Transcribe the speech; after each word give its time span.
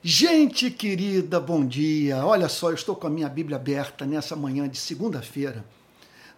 Gente 0.00 0.70
querida, 0.70 1.40
bom 1.40 1.66
dia. 1.66 2.24
Olha 2.24 2.48
só, 2.48 2.70
eu 2.70 2.76
estou 2.76 2.94
com 2.94 3.08
a 3.08 3.10
minha 3.10 3.28
Bíblia 3.28 3.56
aberta 3.56 4.06
nessa 4.06 4.36
manhã 4.36 4.68
de 4.68 4.78
segunda-feira, 4.78 5.64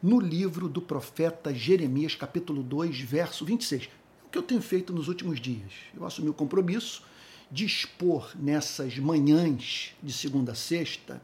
no 0.03 0.19
livro 0.19 0.67
do 0.67 0.81
profeta 0.81 1.53
Jeremias, 1.53 2.15
capítulo 2.15 2.63
2, 2.63 3.01
verso 3.01 3.45
26. 3.45 3.91
O 4.25 4.31
que 4.31 4.39
eu 4.39 4.43
tenho 4.43 4.63
feito 4.63 4.95
nos 4.95 5.09
últimos 5.09 5.39
dias? 5.39 5.73
Eu 5.95 6.07
assumi 6.07 6.31
o 6.31 6.35
compromisso 6.35 7.03
de 7.51 7.67
expor 7.67 8.33
nessas 8.35 8.97
manhãs 8.97 9.95
de 10.03 10.13
segunda 10.13 10.53
a 10.53 10.55
sexta 10.55 11.21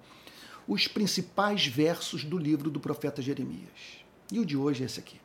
os 0.68 0.86
principais 0.86 1.66
versos 1.66 2.22
do 2.22 2.36
livro 2.36 2.70
do 2.70 2.78
profeta 2.78 3.22
Jeremias. 3.22 4.04
E 4.30 4.38
o 4.38 4.44
de 4.44 4.58
hoje 4.58 4.82
é 4.82 4.86
esse 4.86 5.00
aqui. 5.00 5.18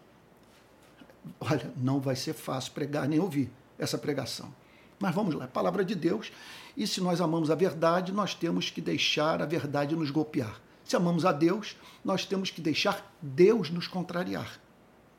Olha, 1.41 1.73
não 1.75 1.99
vai 1.99 2.15
ser 2.15 2.33
fácil 2.33 2.71
pregar 2.71 3.05
nem 3.09 3.19
ouvir 3.19 3.51
essa 3.77 3.97
pregação. 3.97 4.53
Mas 4.97 5.13
vamos 5.13 5.33
lá, 5.33 5.47
palavra 5.47 5.83
de 5.83 5.95
Deus 5.95 6.31
e 6.75 6.87
se 6.87 7.01
nós 7.01 7.19
amamos 7.19 7.51
a 7.51 7.55
verdade, 7.55 8.11
nós 8.11 8.33
temos 8.33 8.69
que 8.69 8.81
deixar 8.81 9.41
a 9.41 9.45
verdade 9.45 9.95
nos 9.95 10.09
golpear. 10.09 10.61
Se 10.83 10.95
amamos 10.95 11.25
a 11.25 11.31
Deus, 11.31 11.75
nós 12.03 12.25
temos 12.25 12.49
que 12.49 12.61
deixar 12.61 13.13
Deus 13.21 13.69
nos 13.69 13.87
contrariar. 13.87 14.59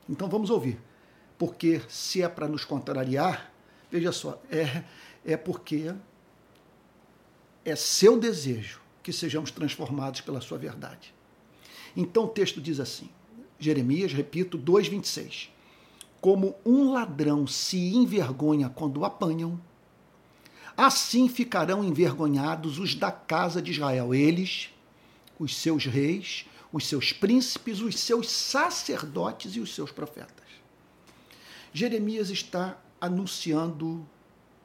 Então 0.09 0.29
vamos 0.29 0.51
ouvir. 0.51 0.79
Porque 1.39 1.81
se 1.89 2.23
é 2.23 2.29
para 2.29 2.49
nos 2.49 2.65
contrariar, 2.65 3.53
veja 3.91 4.13
só, 4.13 4.41
é, 4.51 4.85
é 5.25 5.37
porque 5.37 5.95
é 7.65 7.77
seu 7.77 8.19
desejo 8.19 8.81
que 9.03 9.13
sejamos 9.13 9.51
transformados 9.51 10.21
pela 10.21 10.41
sua 10.41 10.59
verdade. 10.59 11.15
Então 11.97 12.25
o 12.25 12.29
texto 12.29 12.61
diz 12.61 12.81
assim, 12.81 13.09
Jeremias, 13.59 14.13
repito, 14.13 14.59
2,26. 14.59 15.49
Como 16.21 16.55
um 16.65 16.93
ladrão 16.93 17.47
se 17.47 17.95
envergonha 17.95 18.69
quando 18.69 19.05
apanham, 19.05 19.61
Assim 20.77 21.29
ficarão 21.29 21.85
envergonhados 21.85 22.79
os 22.79 22.95
da 22.95 23.11
casa 23.13 23.61
de 23.61 23.73
Israel, 23.73 24.15
eles, 24.15 24.71
os 25.39 25.57
seus 25.57 25.85
reis, 25.85 26.47
os 26.73 26.87
seus 26.87 27.13
príncipes, 27.13 27.81
os 27.81 27.99
seus 27.99 28.31
sacerdotes 28.31 29.55
e 29.55 29.61
os 29.61 29.75
seus 29.75 29.91
profetas. 29.91 30.47
Jeremias 31.73 32.31
está 32.31 32.79
anunciando 33.01 34.07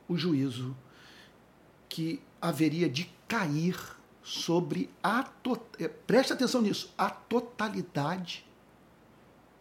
o 0.07 0.17
juízo 0.17 0.75
que 1.89 2.21
haveria 2.41 2.89
de 2.89 3.09
cair 3.27 3.77
sobre 4.23 4.89
a. 5.01 5.29
Eh, 5.79 5.87
preste 5.87 6.33
atenção 6.33 6.61
nisso, 6.61 6.93
a 6.97 7.09
totalidade 7.09 8.45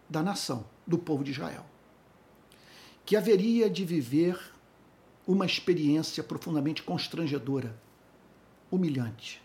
da 0.08 0.22
nação, 0.22 0.64
do 0.86 0.98
povo 0.98 1.24
de 1.24 1.30
Israel. 1.30 1.64
Que 3.04 3.16
haveria 3.16 3.70
de 3.70 3.84
viver 3.84 4.55
uma 5.26 5.44
experiência 5.44 6.22
profundamente 6.22 6.82
constrangedora, 6.82 7.76
humilhante, 8.70 9.42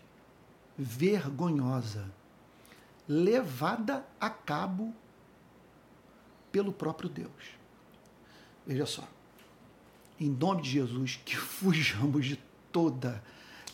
vergonhosa, 0.78 2.10
levada 3.08 4.06
a 4.20 4.30
cabo 4.30 4.94
pelo 6.52 6.72
próprio 6.72 7.08
Deus. 7.08 7.56
Veja 8.66 8.86
só, 8.86 9.08
em 10.20 10.28
nome 10.28 10.62
de 10.62 10.70
Jesus, 10.70 11.20
que 11.24 11.34
fujamos 11.36 12.26
de 12.26 12.36
toda 12.70 13.22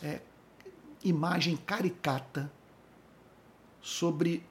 é, 0.01 0.21
imagem 1.03 1.55
caricata 1.55 2.51
sobre 3.81 4.43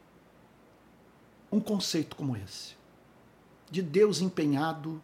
um 1.50 1.60
conceito 1.60 2.14
como 2.14 2.36
esse, 2.36 2.76
de 3.70 3.82
Deus 3.82 4.20
empenhado 4.20 5.02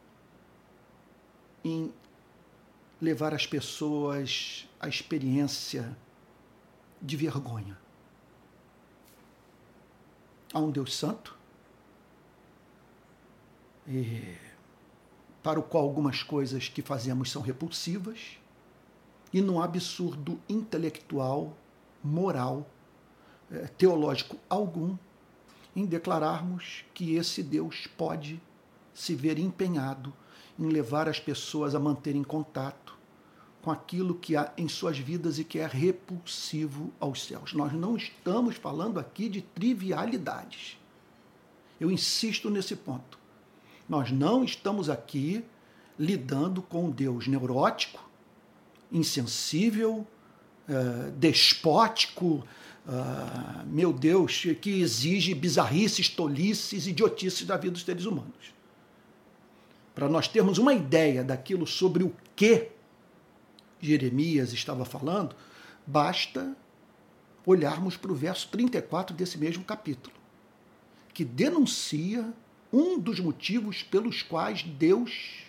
em 1.62 1.92
levar 3.00 3.34
as 3.34 3.46
pessoas 3.46 4.68
à 4.80 4.88
experiência 4.88 5.96
de 7.00 7.16
vergonha. 7.16 7.78
Há 10.52 10.58
um 10.60 10.70
Deus 10.70 10.96
Santo, 10.96 11.36
para 15.42 15.60
o 15.60 15.62
qual 15.62 15.84
algumas 15.84 16.22
coisas 16.22 16.68
que 16.68 16.80
fazemos 16.80 17.30
são 17.30 17.42
repulsivas, 17.42 18.38
e 19.32 19.40
há 19.40 19.60
absurdo 19.60 20.40
intelectual, 20.48 21.56
moral, 22.02 22.66
eh, 23.50 23.68
teológico 23.76 24.38
algum 24.48 24.96
em 25.74 25.84
declararmos 25.84 26.84
que 26.94 27.16
esse 27.16 27.42
Deus 27.42 27.88
pode 27.96 28.40
se 28.94 29.14
ver 29.14 29.38
empenhado 29.38 30.14
em 30.58 30.68
levar 30.68 31.08
as 31.08 31.18
pessoas 31.18 31.74
a 31.74 31.80
manterem 31.80 32.22
contato 32.22 32.94
com 33.62 33.70
aquilo 33.70 34.14
que 34.14 34.36
há 34.36 34.52
em 34.58 34.68
suas 34.68 34.98
vidas 34.98 35.38
e 35.38 35.44
que 35.44 35.58
é 35.58 35.66
repulsivo 35.66 36.92
aos 37.00 37.24
céus. 37.24 37.54
Nós 37.54 37.72
não 37.72 37.96
estamos 37.96 38.56
falando 38.56 39.00
aqui 39.00 39.28
de 39.28 39.40
trivialidades. 39.40 40.78
Eu 41.80 41.90
insisto 41.90 42.50
nesse 42.50 42.76
ponto. 42.76 43.18
Nós 43.88 44.10
não 44.10 44.44
estamos 44.44 44.90
aqui 44.90 45.44
lidando 45.98 46.60
com 46.60 46.86
um 46.86 46.90
Deus 46.90 47.26
neurótico, 47.26 48.04
insensível, 48.92 50.06
uh, 50.68 51.10
despótico, 51.12 52.44
uh, 52.86 53.66
meu 53.66 53.92
Deus, 53.92 54.42
que 54.60 54.80
exige 54.80 55.34
bizarrices, 55.34 56.08
tolices, 56.08 56.86
idiotices 56.86 57.46
da 57.46 57.56
vida 57.56 57.72
dos 57.72 57.84
seres 57.84 58.04
humanos 58.04 58.54
para 59.94 60.08
nós 60.08 60.26
termos 60.26 60.58
uma 60.58 60.74
ideia 60.74 61.22
daquilo 61.22 61.66
sobre 61.66 62.02
o 62.02 62.12
que 62.34 62.68
Jeremias 63.80 64.52
estava 64.52 64.84
falando, 64.84 65.36
basta 65.86 66.56
olharmos 67.46 67.96
para 67.96 68.10
o 68.10 68.14
verso 68.14 68.48
34 68.48 69.14
desse 69.14 69.38
mesmo 69.38 69.62
capítulo, 69.64 70.14
que 71.12 71.24
denuncia 71.24 72.32
um 72.72 72.98
dos 72.98 73.20
motivos 73.20 73.82
pelos 73.82 74.22
quais 74.22 74.62
Deus 74.62 75.44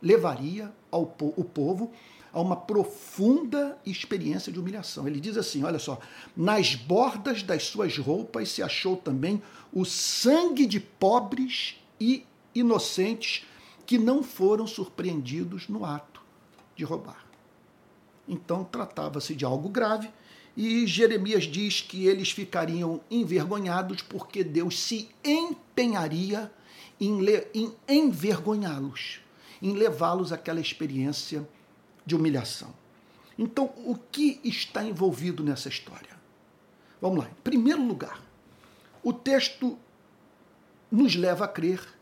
levaria 0.00 0.72
ao, 0.90 1.02
o 1.20 1.44
povo 1.44 1.92
a 2.32 2.40
uma 2.40 2.54
profunda 2.54 3.76
experiência 3.84 4.52
de 4.52 4.60
humilhação. 4.60 5.08
Ele 5.08 5.18
diz 5.18 5.36
assim: 5.36 5.64
olha 5.64 5.78
só, 5.78 5.98
nas 6.36 6.74
bordas 6.74 7.42
das 7.42 7.64
suas 7.64 7.96
roupas 7.98 8.50
se 8.50 8.62
achou 8.62 8.96
também 8.96 9.42
o 9.72 9.84
sangue 9.84 10.66
de 10.66 10.78
pobres 10.78 11.76
e 12.00 12.24
inocentes 12.54 13.44
que 13.88 13.96
não 13.96 14.22
foram 14.22 14.66
surpreendidos 14.66 15.66
no 15.66 15.82
ato 15.82 16.20
de 16.76 16.84
roubar. 16.84 17.24
Então 18.28 18.62
tratava-se 18.62 19.34
de 19.34 19.46
algo 19.46 19.70
grave 19.70 20.10
e 20.54 20.86
Jeremias 20.86 21.44
diz 21.44 21.80
que 21.80 22.06
eles 22.06 22.30
ficariam 22.30 23.00
envergonhados 23.10 24.02
porque 24.02 24.44
Deus 24.44 24.78
se 24.78 25.08
empenharia 25.24 26.52
em, 27.00 27.18
em 27.54 27.74
envergonhá-los, 27.88 29.20
em 29.62 29.72
levá-los 29.72 30.34
àquela 30.34 30.60
experiência 30.60 31.48
de 32.04 32.14
humilhação. 32.14 32.74
Então, 33.38 33.72
o 33.86 33.96
que 34.12 34.38
está 34.44 34.84
envolvido 34.84 35.42
nessa 35.42 35.70
história? 35.70 36.10
Vamos 37.00 37.20
lá. 37.20 37.30
Em 37.30 37.42
primeiro 37.42 37.82
lugar, 37.82 38.22
o 39.02 39.14
texto 39.14 39.78
nos 40.92 41.14
leva 41.14 41.46
a 41.46 41.48
crer 41.48 41.97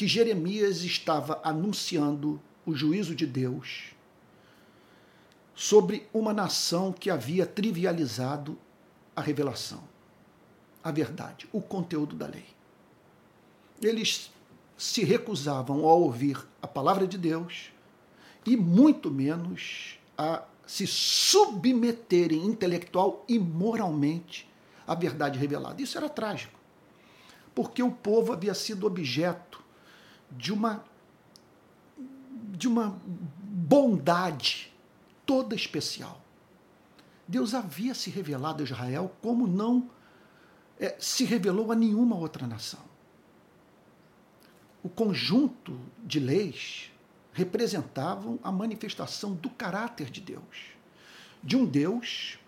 que 0.00 0.08
Jeremias 0.08 0.82
estava 0.82 1.42
anunciando 1.44 2.40
o 2.64 2.74
juízo 2.74 3.14
de 3.14 3.26
Deus 3.26 3.92
sobre 5.54 6.08
uma 6.10 6.32
nação 6.32 6.90
que 6.90 7.10
havia 7.10 7.44
trivializado 7.44 8.56
a 9.14 9.20
revelação, 9.20 9.84
a 10.82 10.90
verdade, 10.90 11.46
o 11.52 11.60
conteúdo 11.60 12.16
da 12.16 12.26
lei. 12.26 12.46
Eles 13.82 14.32
se 14.74 15.04
recusavam 15.04 15.86
a 15.86 15.92
ouvir 15.92 16.48
a 16.62 16.66
palavra 16.66 17.06
de 17.06 17.18
Deus 17.18 17.70
e 18.46 18.56
muito 18.56 19.10
menos 19.10 19.98
a 20.16 20.44
se 20.66 20.86
submeterem 20.86 22.46
intelectual 22.46 23.22
e 23.28 23.38
moralmente 23.38 24.48
à 24.86 24.94
verdade 24.94 25.38
revelada. 25.38 25.82
Isso 25.82 25.98
era 25.98 26.08
trágico, 26.08 26.58
porque 27.54 27.82
o 27.82 27.90
povo 27.92 28.32
havia 28.32 28.54
sido 28.54 28.86
objeto 28.86 29.60
de 30.32 30.52
uma 30.52 30.84
de 32.52 32.68
uma 32.68 33.00
bondade 33.06 34.70
toda 35.24 35.54
especial. 35.54 36.20
Deus 37.26 37.54
havia 37.54 37.94
se 37.94 38.10
revelado 38.10 38.62
a 38.62 38.66
Israel 38.66 39.16
como 39.22 39.46
não 39.46 39.88
é, 40.78 40.96
se 40.98 41.24
revelou 41.24 41.72
a 41.72 41.74
nenhuma 41.74 42.16
outra 42.16 42.46
nação. 42.46 42.80
O 44.82 44.88
conjunto 44.88 45.78
de 46.04 46.18
leis 46.18 46.90
representavam 47.32 48.38
a 48.42 48.50
manifestação 48.50 49.34
do 49.34 49.48
caráter 49.48 50.10
de 50.10 50.20
Deus, 50.20 50.74
de 51.42 51.56
um 51.56 51.64
Deus 51.64 52.38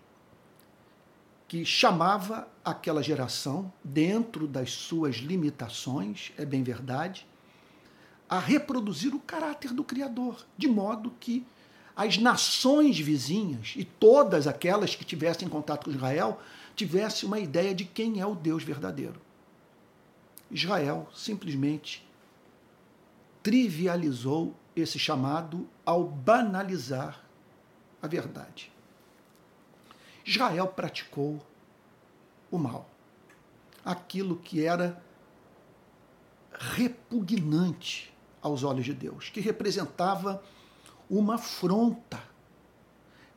que 1.47 1.65
chamava 1.67 2.49
aquela 2.65 3.03
geração, 3.03 3.71
dentro 3.85 4.47
das 4.47 4.73
suas 4.73 5.17
limitações, 5.17 6.33
é 6.39 6.47
bem 6.47 6.63
verdade, 6.63 7.27
a 8.33 8.39
reproduzir 8.39 9.15
o 9.15 9.21
caráter 9.21 9.75
do 9.75 9.85
Criador, 9.85 10.47
de 10.57 10.67
modo 10.67 11.13
que 11.21 11.47
as 11.95 12.17
nações 12.17 12.99
vizinhas 12.99 13.75
e 13.77 13.85
todas 13.85 14.47
aquelas 14.47 14.97
que 14.97 15.05
tivessem 15.05 15.47
contato 15.47 15.85
com 15.85 15.91
Israel 15.91 16.41
tivessem 16.75 17.29
uma 17.29 17.39
ideia 17.39 17.75
de 17.75 17.85
quem 17.85 18.23
é 18.23 18.27
o 18.27 18.35
Deus 18.35 18.65
verdadeiro. 18.65 19.21
Israel 20.51 21.11
simplesmente 21.15 22.09
trivializou 23.43 24.57
esse 24.75 24.99
chamado 24.99 25.69
ao 25.85 26.03
banalizar 26.03 27.23
a 28.01 28.07
verdade. 28.07 28.73
Israel 30.25 30.69
praticou 30.69 31.39
o 32.51 32.57
mal, 32.57 32.89
aquilo 33.85 34.37
que 34.37 34.65
era 34.65 35.03
repugnante 36.51 38.12
aos 38.43 38.65
olhos 38.65 38.85
de 38.85 38.93
Deus, 38.93 39.31
que 39.31 39.41
representava 39.41 40.43
uma 41.09 41.37
afronta 41.37 42.23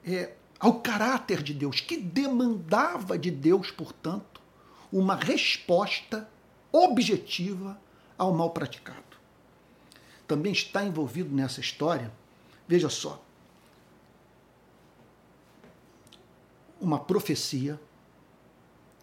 é, 0.03 0.33
ao 0.59 0.79
caráter 0.79 1.43
de 1.43 1.53
Deus, 1.53 1.79
que 1.79 1.97
demandava 1.97 3.17
de 3.17 3.29
Deus, 3.29 3.69
portanto, 3.71 4.41
uma 4.91 5.15
resposta 5.15 6.29
objetiva 6.71 7.79
ao 8.17 8.33
mal 8.33 8.49
praticado. 8.49 9.03
Também 10.27 10.51
está 10.51 10.83
envolvido 10.83 11.33
nessa 11.33 11.59
história, 11.59 12.11
veja 12.67 12.89
só, 12.89 13.23
uma 16.81 16.99
profecia 16.99 17.79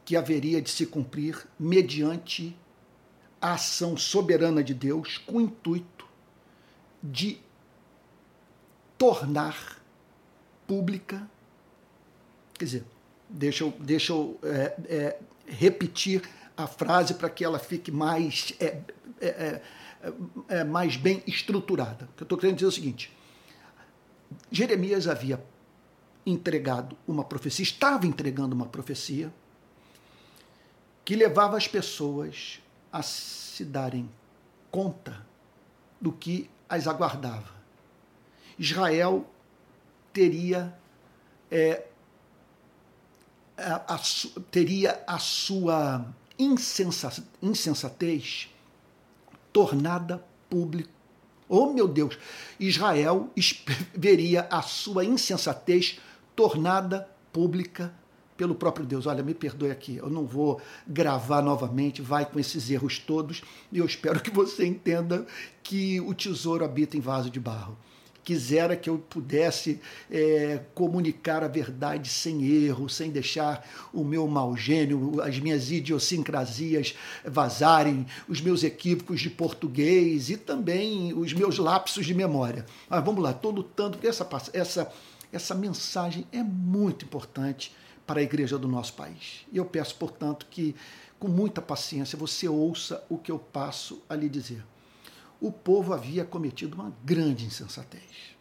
que 0.04 0.16
haveria 0.16 0.60
de 0.60 0.70
se 0.70 0.86
cumprir 0.86 1.46
mediante 1.58 2.56
a 3.42 3.54
ação 3.54 3.96
soberana 3.96 4.62
de 4.62 4.72
Deus 4.72 5.18
com 5.18 5.38
o 5.38 5.40
intuito 5.40 6.06
de 7.02 7.40
tornar 8.96 9.82
pública, 10.64 11.28
quer 12.54 12.64
dizer, 12.64 12.84
deixa 13.28 13.64
eu, 13.64 13.74
deixa 13.80 14.12
eu 14.12 14.38
é, 14.44 14.76
é, 14.84 15.18
repetir 15.44 16.22
a 16.56 16.68
frase 16.68 17.14
para 17.14 17.28
que 17.28 17.44
ela 17.44 17.58
fique 17.58 17.90
mais, 17.90 18.54
é, 18.60 18.80
é, 19.20 19.26
é, 19.26 19.62
é 20.48 20.64
mais 20.64 20.96
bem 20.96 21.20
estruturada. 21.26 22.08
eu 22.16 22.22
estou 22.22 22.38
querendo 22.38 22.54
dizer 22.54 22.68
o 22.68 22.72
seguinte: 22.72 23.12
Jeremias 24.52 25.08
havia 25.08 25.44
entregado 26.24 26.96
uma 27.08 27.24
profecia, 27.24 27.64
estava 27.64 28.06
entregando 28.06 28.54
uma 28.54 28.66
profecia 28.66 29.34
que 31.04 31.16
levava 31.16 31.56
as 31.56 31.66
pessoas 31.66 32.61
a 32.92 33.02
se 33.02 33.64
darem 33.64 34.08
conta 34.70 35.24
do 36.00 36.12
que 36.12 36.50
as 36.68 36.86
aguardava. 36.86 37.50
Israel 38.58 39.26
teria, 40.12 40.76
é, 41.50 41.86
a, 43.56 43.94
a, 43.94 44.00
teria 44.50 45.02
a 45.06 45.18
sua 45.18 46.04
insensatez 46.38 48.48
tornada 49.52 50.24
pública. 50.50 50.90
Oh 51.48 51.72
meu 51.72 51.86
Deus! 51.86 52.18
Israel 52.58 53.30
veria 53.94 54.48
a 54.50 54.62
sua 54.62 55.04
insensatez 55.04 56.00
tornada 56.34 57.08
pública 57.32 57.94
pelo 58.36 58.54
próprio 58.54 58.86
Deus. 58.86 59.06
Olha, 59.06 59.22
me 59.22 59.34
perdoe 59.34 59.70
aqui, 59.70 59.96
eu 59.96 60.10
não 60.10 60.24
vou 60.24 60.60
gravar 60.86 61.42
novamente, 61.42 62.02
vai 62.02 62.24
com 62.24 62.38
esses 62.38 62.70
erros 62.70 62.98
todos, 62.98 63.42
e 63.70 63.78
eu 63.78 63.86
espero 63.86 64.20
que 64.20 64.30
você 64.30 64.66
entenda 64.66 65.26
que 65.62 66.00
o 66.00 66.14
tesouro 66.14 66.64
habita 66.64 66.96
em 66.96 67.00
vaso 67.00 67.30
de 67.30 67.40
barro 67.40 67.76
quisera 68.24 68.76
que 68.76 68.88
eu 68.88 68.98
pudesse 68.98 69.80
é, 70.10 70.60
comunicar 70.74 71.42
a 71.42 71.48
verdade 71.48 72.08
sem 72.08 72.44
erro, 72.44 72.88
sem 72.88 73.10
deixar 73.10 73.66
o 73.92 74.04
meu 74.04 74.26
mau 74.28 74.56
gênio, 74.56 75.20
as 75.22 75.38
minhas 75.38 75.70
idiosincrasias 75.70 76.94
vazarem, 77.24 78.06
os 78.28 78.40
meus 78.40 78.62
equívocos 78.62 79.20
de 79.20 79.30
português 79.30 80.30
e 80.30 80.36
também 80.36 81.12
os 81.14 81.32
meus 81.32 81.58
lapsos 81.58 82.06
de 82.06 82.14
memória. 82.14 82.64
Mas 82.88 83.04
vamos 83.04 83.22
lá, 83.22 83.32
estou 83.32 83.50
lutando, 83.50 83.92
porque 83.92 84.06
essa, 84.06 84.28
essa, 84.52 84.92
essa 85.32 85.54
mensagem 85.54 86.26
é 86.32 86.42
muito 86.42 87.04
importante 87.04 87.74
para 88.06 88.20
a 88.20 88.22
igreja 88.22 88.58
do 88.58 88.68
nosso 88.68 88.94
país. 88.94 89.46
E 89.52 89.56
eu 89.56 89.64
peço, 89.64 89.94
portanto, 89.96 90.46
que 90.50 90.74
com 91.18 91.28
muita 91.28 91.62
paciência 91.62 92.18
você 92.18 92.48
ouça 92.48 93.04
o 93.08 93.16
que 93.16 93.30
eu 93.30 93.38
passo 93.38 94.02
a 94.08 94.14
lhe 94.14 94.28
dizer 94.28 94.64
o 95.42 95.50
povo 95.50 95.92
havia 95.92 96.24
cometido 96.24 96.76
uma 96.76 96.92
grande 97.04 97.44
insensatez. 97.44 98.36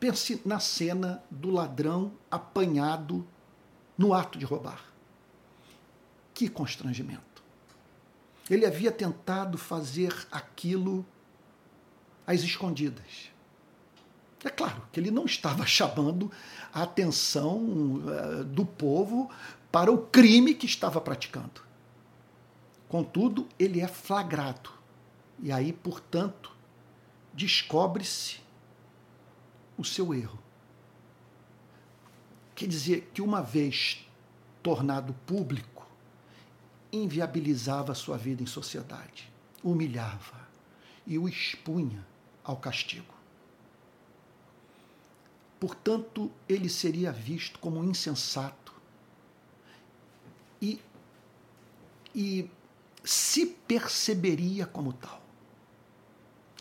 Pense 0.00 0.42
na 0.44 0.58
cena 0.58 1.22
do 1.30 1.48
ladrão 1.48 2.12
apanhado 2.28 3.24
no 3.96 4.12
ato 4.12 4.36
de 4.36 4.44
roubar. 4.44 4.84
Que 6.34 6.48
constrangimento. 6.48 7.44
Ele 8.50 8.66
havia 8.66 8.90
tentado 8.90 9.56
fazer 9.56 10.12
aquilo 10.32 11.06
às 12.26 12.42
escondidas. 12.42 13.30
É 14.44 14.50
claro 14.50 14.82
que 14.92 15.00
ele 15.00 15.10
não 15.10 15.24
estava 15.24 15.66
chamando 15.66 16.30
a 16.72 16.82
atenção 16.82 17.58
uh, 17.58 18.44
do 18.44 18.64
povo 18.64 19.30
para 19.72 19.90
o 19.90 19.98
crime 19.98 20.54
que 20.54 20.66
estava 20.66 21.00
praticando. 21.00 21.62
Contudo, 22.88 23.46
ele 23.58 23.80
é 23.80 23.88
flagrado 23.88 24.70
e 25.40 25.52
aí, 25.52 25.72
portanto, 25.72 26.52
descobre-se 27.34 28.40
o 29.76 29.84
seu 29.84 30.14
erro. 30.14 30.38
Quer 32.54 32.66
dizer 32.66 33.10
que, 33.12 33.22
uma 33.22 33.40
vez 33.40 34.04
tornado 34.62 35.14
público, 35.26 35.86
inviabilizava 36.92 37.94
sua 37.94 38.16
vida 38.16 38.42
em 38.42 38.46
sociedade, 38.46 39.30
humilhava 39.62 40.48
e 41.06 41.18
o 41.18 41.28
expunha 41.28 42.04
ao 42.42 42.56
castigo. 42.56 43.17
Portanto, 45.60 46.30
ele 46.48 46.68
seria 46.68 47.10
visto 47.10 47.58
como 47.58 47.82
insensato 47.82 48.72
e, 50.62 50.80
e 52.14 52.48
se 53.02 53.46
perceberia 53.46 54.66
como 54.66 54.92
tal. 54.92 55.22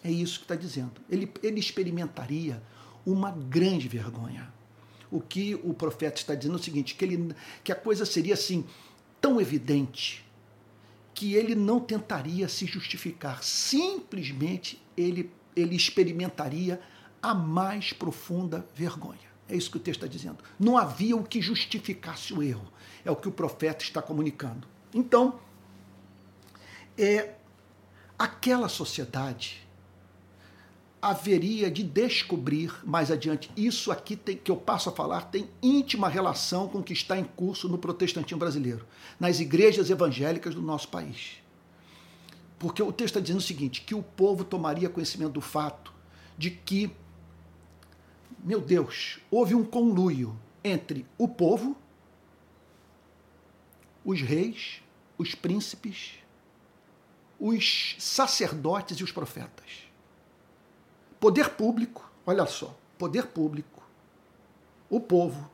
É 0.03 0.11
isso 0.11 0.39
que 0.39 0.45
está 0.45 0.55
dizendo. 0.55 1.01
Ele, 1.09 1.31
ele 1.43 1.59
experimentaria 1.59 2.61
uma 3.05 3.31
grande 3.31 3.87
vergonha. 3.87 4.51
O 5.11 5.21
que 5.21 5.55
o 5.55 5.73
profeta 5.73 6.19
está 6.19 6.35
dizendo 6.35 6.57
é 6.57 6.59
o 6.59 6.63
seguinte: 6.63 6.95
que, 6.95 7.05
ele, 7.05 7.35
que 7.63 7.71
a 7.71 7.75
coisa 7.75 8.05
seria 8.05 8.33
assim, 8.33 8.65
tão 9.21 9.39
evidente, 9.39 10.25
que 11.13 11.33
ele 11.33 11.55
não 11.55 11.79
tentaria 11.79 12.47
se 12.47 12.65
justificar. 12.65 13.43
Simplesmente 13.43 14.81
ele, 14.95 15.31
ele 15.55 15.75
experimentaria 15.75 16.79
a 17.21 17.33
mais 17.33 17.93
profunda 17.93 18.65
vergonha. 18.75 19.27
É 19.49 19.55
isso 19.55 19.71
que 19.71 19.77
o 19.77 19.79
texto 19.79 20.03
está 20.03 20.07
dizendo. 20.07 20.43
Não 20.59 20.77
havia 20.77 21.15
o 21.15 21.23
que 21.23 21.41
justificasse 21.41 22.33
o 22.33 22.43
erro. 22.43 22.67
É 23.05 23.11
o 23.11 23.15
que 23.15 23.27
o 23.27 23.31
profeta 23.31 23.83
está 23.83 24.01
comunicando. 24.01 24.67
Então, 24.93 25.39
é 26.97 27.35
aquela 28.17 28.67
sociedade 28.67 29.67
haveria 31.01 31.69
de 31.69 31.83
descobrir 31.83 32.73
mais 32.83 33.11
adiante. 33.11 33.51
Isso 33.55 33.91
aqui 33.91 34.15
tem, 34.15 34.35
que 34.35 34.51
eu 34.51 34.57
passo 34.57 34.89
a 34.89 34.91
falar 34.91 35.21
tem 35.21 35.49
íntima 35.61 36.09
relação 36.09 36.67
com 36.67 36.79
o 36.79 36.83
que 36.83 36.93
está 36.93 37.17
em 37.17 37.23
curso 37.23 37.69
no 37.69 37.77
protestantismo 37.77 38.39
brasileiro, 38.39 38.85
nas 39.19 39.39
igrejas 39.39 39.89
evangélicas 39.89 40.55
do 40.55 40.61
nosso 40.61 40.87
país. 40.89 41.37
Porque 42.57 42.81
o 42.81 42.91
texto 42.91 43.15
está 43.15 43.19
dizendo 43.19 43.39
o 43.39 43.43
seguinte: 43.43 43.81
que 43.81 43.93
o 43.93 44.01
povo 44.01 44.43
tomaria 44.43 44.89
conhecimento 44.89 45.33
do 45.33 45.41
fato 45.41 45.93
de 46.37 46.49
que, 46.51 46.91
meu 48.39 48.61
Deus, 48.61 49.19
houve 49.29 49.55
um 49.55 49.65
conluio 49.65 50.37
entre 50.63 51.05
o 51.17 51.27
povo, 51.27 51.75
os 54.03 54.21
reis, 54.21 54.81
os 55.17 55.35
príncipes, 55.35 56.19
os 57.39 57.95
sacerdotes 57.99 58.97
e 58.97 59.03
os 59.03 59.11
profetas. 59.11 59.87
Poder 61.19 61.49
público, 61.51 62.09
olha 62.25 62.45
só, 62.45 62.77
poder 62.97 63.27
público, 63.27 63.83
o 64.89 64.99
povo, 64.99 65.49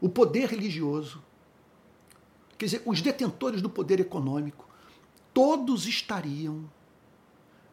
o 0.00 0.08
poder 0.08 0.48
religioso, 0.48 1.22
quer 2.58 2.64
dizer, 2.64 2.82
os 2.84 3.00
detentores 3.00 3.62
do 3.62 3.70
poder 3.70 4.00
econômico, 4.00 4.68
todos 5.32 5.86
estariam, 5.86 6.68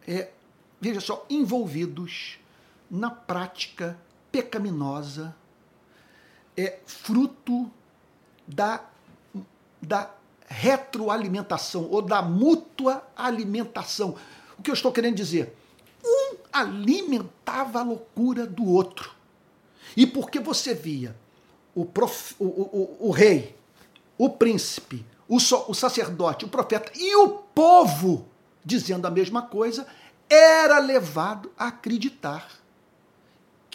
é, 0.08 0.32
veja 0.80 1.02
só, 1.02 1.26
envolvidos 1.30 2.40
na 2.90 3.10
prática 3.10 3.98
pecaminosa, 4.32 5.36
é 6.56 6.80
fruto 6.86 7.70
da, 8.48 8.84
da 9.82 10.10
retroalimentação 10.48 11.88
ou 11.90 12.02
da 12.02 12.22
mútua 12.22 13.06
alimentação. 13.16 14.16
O 14.58 14.64
que 14.64 14.72
eu 14.72 14.74
estou 14.74 14.92
querendo 14.92 15.16
dizer? 15.16 15.56
alimentava 16.52 17.80
a 17.80 17.84
loucura 17.84 18.46
do 18.46 18.66
outro. 18.66 19.12
E 19.96 20.06
porque 20.08 20.40
você 20.40 20.74
via 20.74 21.16
o, 21.76 21.86
prof, 21.86 22.36
o, 22.40 22.46
o, 22.46 22.98
o, 23.08 23.12
rei, 23.12 23.56
o 24.18 24.30
príncipe, 24.30 25.06
o, 25.28 25.40
so, 25.40 25.66
o 25.68 25.74
sacerdote, 25.74 26.46
o 26.46 26.48
profeta 26.48 26.92
e 26.96 27.16
o 27.16 27.30
povo 27.30 28.28
dizendo 28.66 29.06
a 29.06 29.12
mesma 29.12 29.44
coisa, 29.44 29.88
era 30.30 30.80
levado 30.80 31.52
a 31.58 31.68
acreditar 31.68 32.50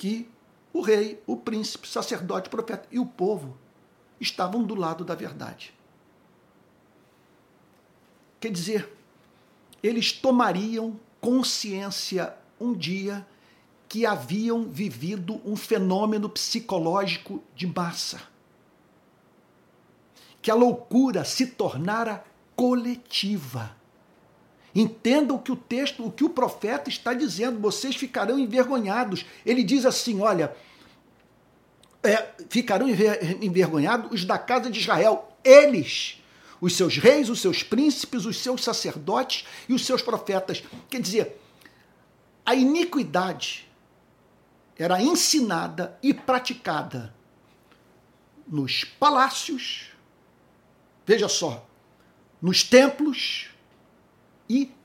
que 0.02 0.28
o 0.72 0.80
rei, 0.80 1.22
o 1.28 1.36
príncipe, 1.36 1.86
sacerdote, 1.86 2.50
profeta 2.50 2.88
e 2.90 2.98
o 2.98 3.06
povo 3.06 3.56
estavam 4.20 4.64
do 4.64 4.74
lado 4.74 5.04
da 5.04 5.14
verdade. 5.14 5.72
Quer 8.40 8.50
dizer, 8.50 8.92
eles 9.80 10.10
tomariam 10.10 10.98
consciência 11.20 12.34
um 12.60 12.72
dia 12.72 13.24
que 13.88 14.04
haviam 14.04 14.64
vivido 14.64 15.40
um 15.44 15.54
fenômeno 15.54 16.28
psicológico 16.28 17.40
de 17.54 17.68
massa. 17.68 18.22
Que 20.40 20.50
a 20.50 20.54
loucura 20.56 21.24
se 21.24 21.46
tornara 21.46 22.24
coletiva. 22.56 23.76
Entendam 24.74 25.38
que 25.38 25.52
o 25.52 25.56
texto, 25.56 26.04
o 26.04 26.10
que 26.10 26.24
o 26.24 26.30
profeta 26.30 26.88
está 26.88 27.12
dizendo, 27.12 27.60
vocês 27.60 27.94
ficarão 27.94 28.38
envergonhados. 28.38 29.26
Ele 29.44 29.62
diz 29.62 29.84
assim: 29.84 30.20
olha, 30.20 30.54
é, 32.02 32.30
ficarão 32.48 32.88
envergonhados 32.88 34.10
os 34.10 34.24
da 34.24 34.38
casa 34.38 34.70
de 34.70 34.80
Israel, 34.80 35.30
eles, 35.44 36.22
os 36.60 36.74
seus 36.74 36.96
reis, 36.96 37.28
os 37.28 37.40
seus 37.40 37.62
príncipes, 37.62 38.24
os 38.24 38.38
seus 38.38 38.64
sacerdotes 38.64 39.46
e 39.68 39.74
os 39.74 39.84
seus 39.84 40.00
profetas. 40.00 40.62
Quer 40.88 41.00
dizer, 41.00 41.40
a 42.44 42.54
iniquidade 42.54 43.68
era 44.78 45.00
ensinada 45.02 45.98
e 46.02 46.14
praticada 46.14 47.14
nos 48.48 48.84
palácios, 48.84 49.90
veja 51.06 51.28
só, 51.28 51.68
nos 52.40 52.64
templos 52.64 53.51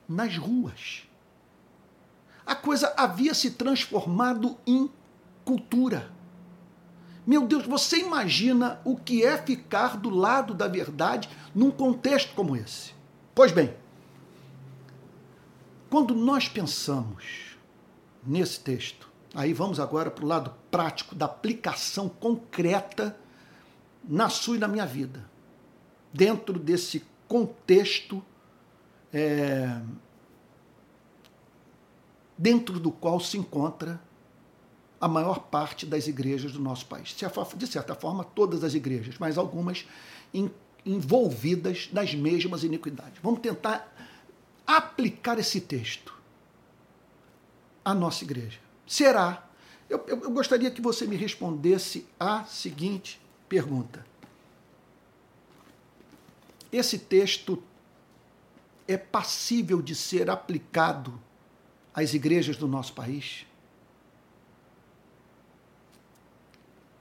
nas 0.08 0.38
ruas. 0.38 1.08
A 2.46 2.56
coisa 2.56 2.94
havia 2.96 3.34
se 3.34 3.52
transformado 3.52 4.58
em 4.66 4.90
cultura. 5.44 6.12
Meu 7.26 7.46
Deus, 7.46 7.66
você 7.66 8.00
imagina 8.00 8.80
o 8.86 8.96
que 8.96 9.26
é 9.26 9.38
ficar 9.38 9.98
do 9.98 10.10
lado 10.10 10.54
da 10.54 10.68
verdade 10.68 11.30
num 11.54 11.70
contexto 11.70 12.34
como 12.34 12.56
esse? 12.56 12.94
Pois 13.36 13.52
bem, 13.52 13.74
quando 15.90 16.16
nós 16.16 16.48
pensamos 16.48 17.58
nesse 18.26 18.62
texto, 18.62 19.10
aí 19.36 19.54
vamos 19.54 19.78
agora 19.78 20.10
para 20.10 20.24
o 20.24 20.28
lado 20.28 20.54
prático 20.72 21.16
da 21.16 21.26
aplicação 21.26 22.08
concreta 22.08 23.18
na 24.08 24.30
sua 24.30 24.56
e 24.56 24.60
na 24.60 24.68
minha 24.70 24.86
vida, 24.86 25.30
dentro 26.14 26.58
desse 26.58 27.06
contexto 27.28 28.24
é, 29.14 29.80
dentro 32.38 32.80
do 32.80 32.92
qual 32.92 33.20
se 33.20 33.38
encontra 33.38 34.02
a 35.00 35.08
maior 35.08 35.40
parte 35.40 35.86
das 35.86 36.08
igrejas 36.08 36.52
do 36.52 36.60
nosso 36.60 36.86
país. 36.86 37.16
De 37.56 37.68
certa 37.68 37.96
forma, 37.96 38.24
todas 38.24 38.64
as 38.64 38.74
igrejas, 38.74 39.16
mas 39.20 39.38
algumas 39.38 39.86
envolvidas 40.86 41.90
nas 41.92 42.14
mesmas 42.14 42.64
iniquidades. 42.64 43.20
Vamos 43.22 43.42
tentar 43.42 43.94
aplicar 44.66 45.40
esse 45.40 45.62
texto 45.62 46.14
à 47.84 47.94
nossa 47.94 48.24
igreja. 48.24 48.60
Será? 48.86 49.48
Eu, 49.90 50.04
eu, 50.08 50.22
eu 50.24 50.32
gostaria 50.32 50.70
que 50.70 50.82
você 50.82 51.06
me 51.08 51.16
respondesse 51.16 52.06
a 52.20 52.44
seguinte 52.44 53.22
pergunta. 53.48 54.06
Esse 56.72 57.00
texto 57.00 57.64
é 58.88 58.98
passível 58.98 59.82
de 59.82 59.94
ser 59.94 60.30
aplicado 60.30 61.20
às 61.94 62.14
igrejas 62.14 62.56
do 62.58 62.68
nosso 62.68 62.94
país? 62.94 63.46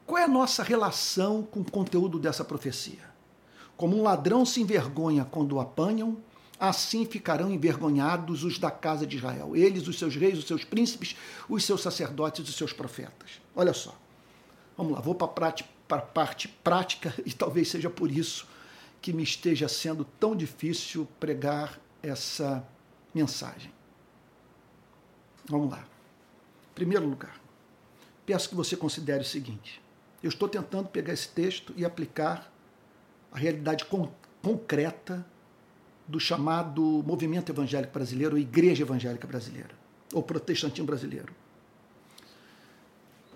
Qual 0.07 0.19
é 0.19 0.25
a 0.25 0.28
nossa 0.28 0.62
relação 0.62 1.43
com 1.43 1.61
o 1.61 1.71
conteúdo 1.71 2.19
dessa 2.19 2.45
profecia? 2.45 3.14
Como 3.76 3.97
um 3.97 4.02
ladrão 4.02 4.47
se 4.47 4.61
envergonha 4.61 5.25
quando 5.25 5.52
o 5.52 5.61
apanham, 5.61 6.16
assim 6.59 7.05
ficarão 7.05 7.50
envergonhados 7.50 8.43
os 8.43 8.59
da 8.59 8.71
casa 8.71 9.07
de 9.07 9.16
Israel, 9.16 9.55
eles, 9.55 9.87
os 9.87 9.99
seus 9.99 10.16
reis, 10.16 10.38
os 10.38 10.47
seus 10.47 10.64
príncipes, 10.64 11.16
os 11.49 11.64
seus 11.64 11.83
sacerdotes, 11.83 12.49
os 12.49 12.55
seus 12.55 12.73
profetas. 12.73 13.40
Olha 13.55 13.75
só, 13.75 13.95
vamos 14.76 14.93
lá, 14.93 15.00
vou 15.00 15.14
para 15.14 15.26
a 15.26 15.99
parte 15.99 16.49
prática 16.49 17.12
e 17.26 17.33
talvez 17.33 17.69
seja 17.69 17.90
por 17.90 18.11
isso 18.11 18.47
que 19.00 19.12
me 19.12 19.23
esteja 19.23 19.69
sendo 19.69 20.05
tão 20.05 20.35
difícil 20.35 21.07
pregar 21.21 21.79
essa 22.03 22.67
mensagem. 23.15 23.73
Vamos 25.49 25.71
lá. 25.71 25.81
Em 25.81 26.75
primeiro 26.75 27.07
lugar, 27.07 27.41
peço 28.25 28.49
que 28.49 28.55
você 28.55 28.76
considere 28.76 29.23
o 29.23 29.25
seguinte: 29.25 29.81
eu 30.23 30.29
estou 30.29 30.49
tentando 30.49 30.88
pegar 30.88 31.12
esse 31.12 31.29
texto 31.29 31.73
e 31.76 31.85
aplicar 31.85 32.53
a 33.33 33.38
realidade 33.38 33.85
con 33.85 34.11
concreta 34.43 35.26
do 36.07 36.21
chamado 36.21 36.83
movimento 37.05 37.50
evangélico 37.50 37.93
brasileiro, 37.93 38.37
ou 38.37 38.41
igreja 38.41 38.83
evangélica 38.83 39.26
brasileira, 39.26 39.71
ou 40.12 40.23
protestantismo 40.23 40.87
brasileiro. 40.87 41.35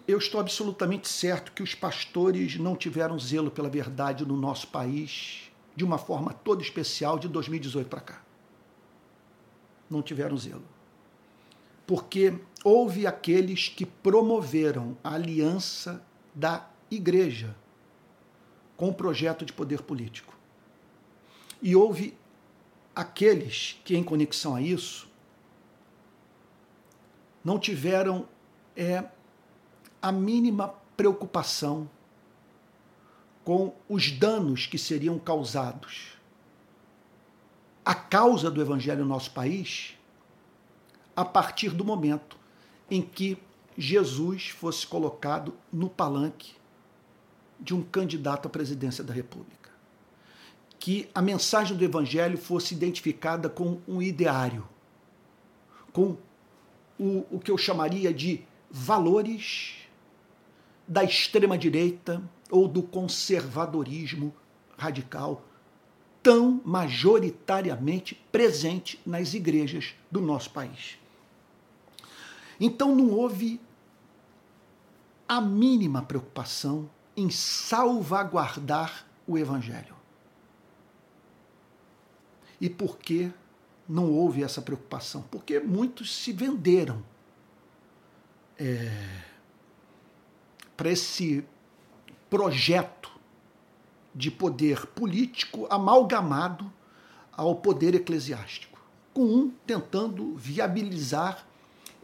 Eu 0.07 0.19
estou 0.19 0.41
absolutamente 0.41 1.09
certo 1.09 1.53
que 1.53 1.63
os 1.63 1.75
pastores 1.75 2.57
não 2.57 2.77
tiveram 2.77 3.19
zelo 3.19 3.51
pela 3.51 3.69
verdade 3.69 4.25
no 4.25 4.37
nosso 4.37 4.69
país 4.69 5.50
de 5.75 5.85
uma 5.85 5.99
forma 5.99 6.33
toda 6.33 6.63
especial 6.63 7.19
de 7.19 7.29
2018 7.29 7.89
para 7.89 8.01
cá. 8.01 8.23
Não 9.89 10.03
tiveram 10.03 10.37
zelo. 10.37 10.65
Porque 11.87 12.39
houve 12.63 13.07
aqueles 13.07 13.69
que 13.69 13.85
promoveram 13.85 14.97
a 15.03 15.15
aliança 15.15 16.05
da 16.35 16.69
igreja 16.91 17.57
com 18.77 18.89
o 18.89 18.95
projeto 18.95 19.45
de 19.45 19.53
poder 19.53 19.83
político. 19.83 20.35
E 21.61 21.77
houve 21.77 22.17
aqueles 22.95 23.81
que, 23.85 23.97
em 23.97 24.03
conexão 24.03 24.55
a 24.55 24.63
isso, 24.63 25.09
não 27.45 27.59
tiveram 27.59 28.29
é, 28.77 29.05
a 30.01 30.13
mínima 30.13 30.75
preocupação 30.97 31.89
com 33.51 33.75
os 33.89 34.13
danos 34.13 34.67
que 34.67 34.79
seriam 34.79 35.19
causados. 35.19 36.13
A 37.85 37.97
causa 37.97 38.49
do 38.49 38.63
evangelho 38.63 39.01
no 39.01 39.09
nosso 39.09 39.33
país, 39.33 39.99
a 41.17 41.25
partir 41.25 41.71
do 41.71 41.85
momento 41.85 42.39
em 42.89 43.03
que 43.03 43.37
Jesus 43.77 44.51
fosse 44.51 44.87
colocado 44.87 45.53
no 45.73 45.91
palanque 45.91 46.55
de 47.59 47.75
um 47.75 47.83
candidato 47.83 48.47
à 48.47 48.49
presidência 48.49 49.03
da 49.03 49.13
República. 49.13 49.71
Que 50.79 51.11
a 51.13 51.21
mensagem 51.21 51.77
do 51.77 51.85
Evangelho 51.85 52.39
fosse 52.39 52.73
identificada 52.73 53.49
com 53.49 53.81
um 53.89 54.01
ideário, 54.01 54.65
com 55.93 56.17
o, 56.97 57.27
o 57.29 57.41
que 57.41 57.51
eu 57.51 57.59
chamaria 57.59 58.15
de 58.15 58.45
valores 58.71 59.89
da 60.87 61.03
extrema-direita 61.03 62.23
ou 62.51 62.67
do 62.67 62.83
conservadorismo 62.83 64.35
radical, 64.77 65.45
tão 66.23 66.61
majoritariamente 66.65 68.15
presente 68.31 69.01
nas 69.07 69.35
igrejas 69.35 69.95
do 70.11 70.21
nosso 70.21 70.51
país. 70.51 70.99
Então 72.59 72.95
não 72.95 73.11
houve 73.11 73.61
a 75.29 75.41
mínima 75.41 76.03
preocupação 76.03 76.91
em 77.17 77.31
salvaguardar 77.31 79.07
o 79.27 79.39
Evangelho. 79.39 79.95
E 82.61 82.69
por 82.69 82.99
que 82.99 83.33
não 83.89 84.13
houve 84.13 84.43
essa 84.43 84.61
preocupação? 84.61 85.23
Porque 85.31 85.59
muitos 85.61 86.15
se 86.15 86.33
venderam 86.33 87.03
é, 88.59 89.23
para 90.77 90.91
esse 90.91 91.45
projeto 92.31 93.11
de 94.15 94.31
poder 94.31 94.87
político 94.87 95.67
amalgamado 95.69 96.73
ao 97.33 97.57
poder 97.57 97.95
eclesiástico, 97.95 98.81
com 99.13 99.25
um 99.25 99.51
tentando 99.67 100.35
viabilizar 100.37 101.45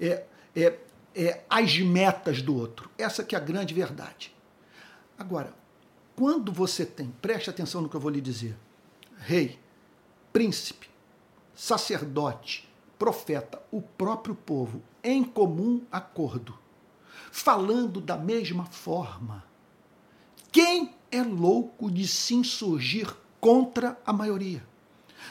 é, 0.01 0.25
é, 0.55 0.79
é, 1.15 1.45
as 1.49 1.79
metas 1.79 2.43
do 2.43 2.55
outro. 2.55 2.91
Essa 2.99 3.25
que 3.25 3.35
é 3.35 3.39
a 3.39 3.43
grande 3.43 3.73
verdade. 3.73 4.35
Agora, 5.19 5.55
quando 6.15 6.53
você 6.53 6.85
tem, 6.85 7.11
preste 7.23 7.49
atenção 7.49 7.81
no 7.81 7.89
que 7.89 7.97
eu 7.97 8.01
vou 8.01 8.11
lhe 8.11 8.21
dizer, 8.21 8.57
rei, 9.19 9.59
príncipe, 10.33 10.89
sacerdote, 11.55 12.69
profeta, 12.99 13.63
o 13.71 13.81
próprio 13.81 14.35
povo 14.35 14.83
em 15.03 15.23
comum 15.23 15.83
acordo, 15.91 16.59
falando 17.31 18.01
da 18.01 18.17
mesma 18.17 18.67
forma. 18.67 19.45
Quem 20.53 20.95
é 21.11 21.23
louco 21.23 21.91
de 21.91 22.07
se 22.07 22.35
insurgir 22.35 23.15
contra 23.41 23.99
a 24.05 24.13
maioria? 24.13 24.63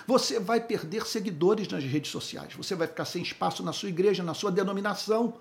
Você 0.07 0.39
vai 0.39 0.59
perder 0.59 1.05
seguidores 1.05 1.67
nas 1.67 1.83
redes 1.83 2.11
sociais, 2.11 2.53
você 2.53 2.75
vai 2.75 2.87
ficar 2.87 3.05
sem 3.05 3.21
espaço 3.21 3.63
na 3.63 3.73
sua 3.73 3.89
igreja, 3.89 4.23
na 4.23 4.33
sua 4.33 4.51
denominação. 4.51 5.35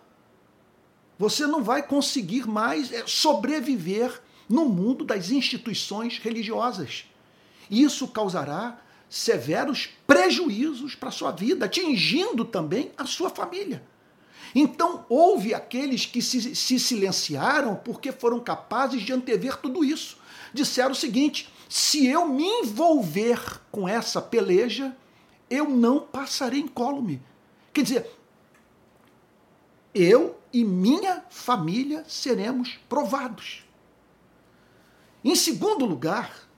Você 1.18 1.46
não 1.46 1.62
vai 1.62 1.82
conseguir 1.82 2.46
mais 2.48 2.92
é, 2.92 3.04
sobreviver 3.06 4.22
no 4.48 4.66
mundo 4.66 5.04
das 5.04 5.30
instituições 5.30 6.18
religiosas. 6.18 7.04
Isso 7.70 8.08
causará 8.08 8.80
severos 9.08 9.90
prejuízos 10.06 10.94
para 10.94 11.08
a 11.08 11.12
sua 11.12 11.30
vida, 11.30 11.66
atingindo 11.66 12.44
também 12.44 12.90
a 12.96 13.06
sua 13.06 13.30
família. 13.30 13.82
Então, 14.54 15.04
houve 15.08 15.52
aqueles 15.52 16.06
que 16.06 16.22
se, 16.22 16.54
se, 16.54 16.78
silenciaram 16.78 17.74
porque 17.76 18.12
foram 18.12 18.38
capazes 18.40 19.02
de 19.02 19.12
antever 19.12 19.56
tudo 19.56 19.84
isso. 19.84 20.18
Disseram 20.52 20.92
o 20.92 20.94
seguinte: 20.94 21.52
se 21.68 22.06
eu 22.06 22.28
me 22.28 22.44
envolver 22.44 23.60
com 23.70 23.88
essa 23.88 24.22
peleja, 24.22 24.96
eu 25.50 25.68
não 25.68 26.00
passarei 26.00 26.60
incólume. 26.60 27.20
Quer 27.72 27.82
dizer, 27.82 28.10
eu 29.94 30.38
e 30.52 30.64
minha 30.64 31.24
família 31.30 32.04
seremos 32.06 32.78
provados. 32.88 33.64
Em 35.24 35.34
segundo 35.34 35.84
lugar, 35.84 36.48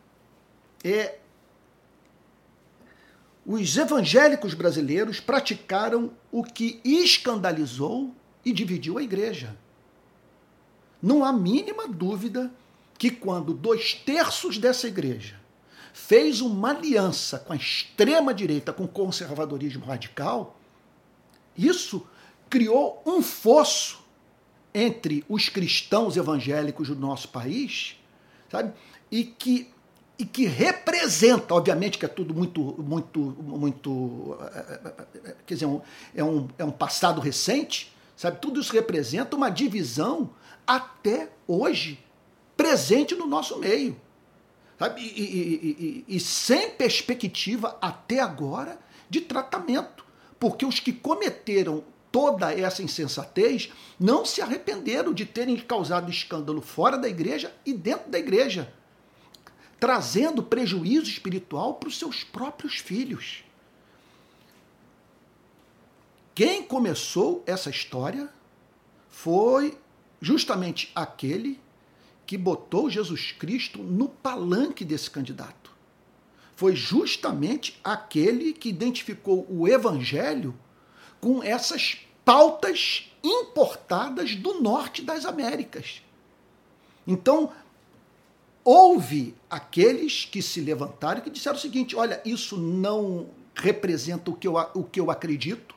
é, 0.83 1.18
os 3.46 3.76
evangélicos 3.76 4.54
brasileiros 4.54 5.20
praticaram 5.20 6.10
o 6.32 6.42
que 6.42 6.80
escandalizou 6.84 8.12
e 8.44 8.52
dividiu 8.52 8.98
a 8.98 9.02
igreja. 9.02 9.56
Não 11.00 11.24
há 11.24 11.32
mínima 11.32 11.86
dúvida 11.86 12.50
que 12.98 13.08
quando 13.10 13.54
dois 13.54 13.94
terços 13.94 14.58
dessa 14.58 14.88
igreja 14.88 15.38
fez 15.92 16.40
uma 16.40 16.70
aliança 16.70 17.38
com 17.38 17.52
a 17.52 17.56
extrema 17.56 18.34
direita, 18.34 18.72
com 18.72 18.84
o 18.84 18.88
conservadorismo 18.88 19.84
radical, 19.84 20.58
isso 21.56 22.04
criou 22.50 23.00
um 23.06 23.22
fosso 23.22 24.04
entre 24.74 25.24
os 25.28 25.48
cristãos 25.48 26.16
evangélicos 26.16 26.88
do 26.88 26.96
nosso 26.96 27.28
país, 27.28 27.96
sabe? 28.50 28.72
E 29.10 29.24
que 29.24 29.70
e 30.18 30.25
que 30.25 30.46
representa, 30.46 31.54
obviamente 31.54 31.99
que 31.99 32.06
é 32.06 32.08
tudo 32.08 32.32
muito, 32.32 32.61
muito, 32.78 33.20
muito, 33.38 34.38
quer 35.46 35.54
dizer, 35.54 35.68
é 36.14 36.25
um, 36.25 36.49
é 36.58 36.64
um 36.64 36.70
passado 36.70 37.20
recente, 37.20 37.94
sabe? 38.16 38.38
Tudo 38.40 38.61
isso 38.61 38.73
representa 38.73 39.37
uma 39.37 39.50
divisão 39.50 40.30
até 40.66 41.30
hoje 41.46 42.02
presente 42.56 43.14
no 43.14 43.26
nosso 43.26 43.58
meio, 43.58 44.00
sabe? 44.78 45.02
E, 45.02 45.20
e, 45.20 46.04
e, 46.08 46.16
e 46.16 46.20
sem 46.20 46.70
perspectiva 46.70 47.76
até 47.80 48.20
agora 48.20 48.78
de 49.11 49.20
tratamento, 49.20 50.04
porque 50.40 50.64
os 50.64 50.80
que 50.80 50.92
cometeram 50.92 51.85
toda 52.11 52.50
essa 52.58 52.82
insensatez 52.82 53.70
não 54.00 54.25
se 54.25 54.40
arrependeram 54.40 55.12
de 55.12 55.26
terem 55.26 55.56
causado 55.56 56.11
escândalo 56.11 56.62
fora 56.62 56.96
da 56.96 57.08
igreja 57.08 57.52
e 57.66 57.75
dentro 57.75 58.11
da 58.11 58.18
igreja 58.18 58.73
trazendo 59.78 60.42
prejuízo 60.42 61.11
espiritual 61.11 61.75
para 61.75 61.88
os 61.88 61.99
seus 61.99 62.25
próprios 62.25 62.76
filhos. 62.78 63.45
Quem 66.35 66.62
começou 66.62 67.42
essa 67.47 67.71
história 67.71 68.28
foi 69.09 69.78
justamente 70.21 70.90
aquele 70.95 71.59
que 72.26 72.37
botou 72.37 72.90
Jesus 72.90 73.33
Cristo 73.33 73.83
no 73.83 74.09
palanque 74.09 74.85
desse 74.85 75.11
candidato. 75.11 75.70
Foi 76.55 76.74
justamente 76.74 77.79
aquele 77.85 78.53
que 78.53 78.68
identificou 78.68 79.46
o 79.48 79.68
evangelho 79.68 80.55
com 81.20 81.42
essas 81.42 81.98
pautas 82.24 83.11
importadas 83.22 84.35
do 84.35 84.61
norte 84.61 85.03
das 85.03 85.24
Américas. 85.24 86.03
Então, 87.07 87.53
houve 88.66 89.33
aqueles 89.48 90.24
que 90.24 90.42
se 90.42 90.61
levantaram 90.61 91.20
e 91.20 91.22
que 91.22 91.31
disseram 91.31 91.57
o 91.57 91.61
seguinte: 91.61 91.94
olha, 91.94 92.20
isso 92.24 92.57
não 92.57 93.29
representa 93.55 94.29
o 94.31 94.35
que 94.35 94.48
eu, 94.48 94.57
o 94.74 94.83
que 94.83 94.98
eu 94.98 95.09
acredito, 95.09 95.74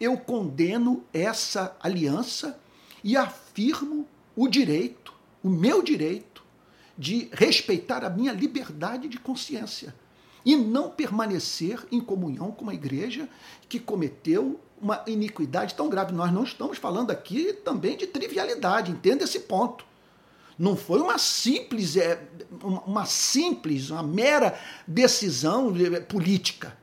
eu 0.00 0.16
condeno 0.16 1.04
essa 1.12 1.76
aliança 1.82 2.58
e 3.02 3.16
afirmo 3.16 4.06
o 4.36 4.46
direito, 4.46 5.12
o 5.42 5.50
meu 5.50 5.82
direito, 5.82 6.44
de 6.96 7.28
respeitar 7.32 8.04
a 8.04 8.10
minha 8.10 8.32
liberdade 8.32 9.08
de 9.08 9.18
consciência 9.18 9.94
e 10.44 10.54
não 10.56 10.88
permanecer 10.88 11.84
em 11.90 12.00
comunhão 12.00 12.52
com 12.52 12.62
uma 12.62 12.74
igreja 12.74 13.28
que 13.68 13.80
cometeu 13.80 14.60
uma 14.80 15.02
iniquidade 15.06 15.74
tão 15.74 15.88
grave. 15.88 16.12
Nós 16.12 16.32
não 16.32 16.44
estamos 16.44 16.78
falando 16.78 17.10
aqui 17.10 17.52
também 17.52 17.96
de 17.96 18.06
trivialidade, 18.06 18.92
entenda 18.92 19.24
esse 19.24 19.40
ponto. 19.40 19.89
Não 20.60 20.76
foi 20.76 21.00
uma 21.00 21.16
simples, 21.16 21.96
é, 21.96 22.22
uma 22.60 23.06
simples, 23.06 23.88
uma 23.88 24.02
mera 24.02 24.60
decisão 24.86 25.74
é, 25.74 26.00
política. 26.00 26.76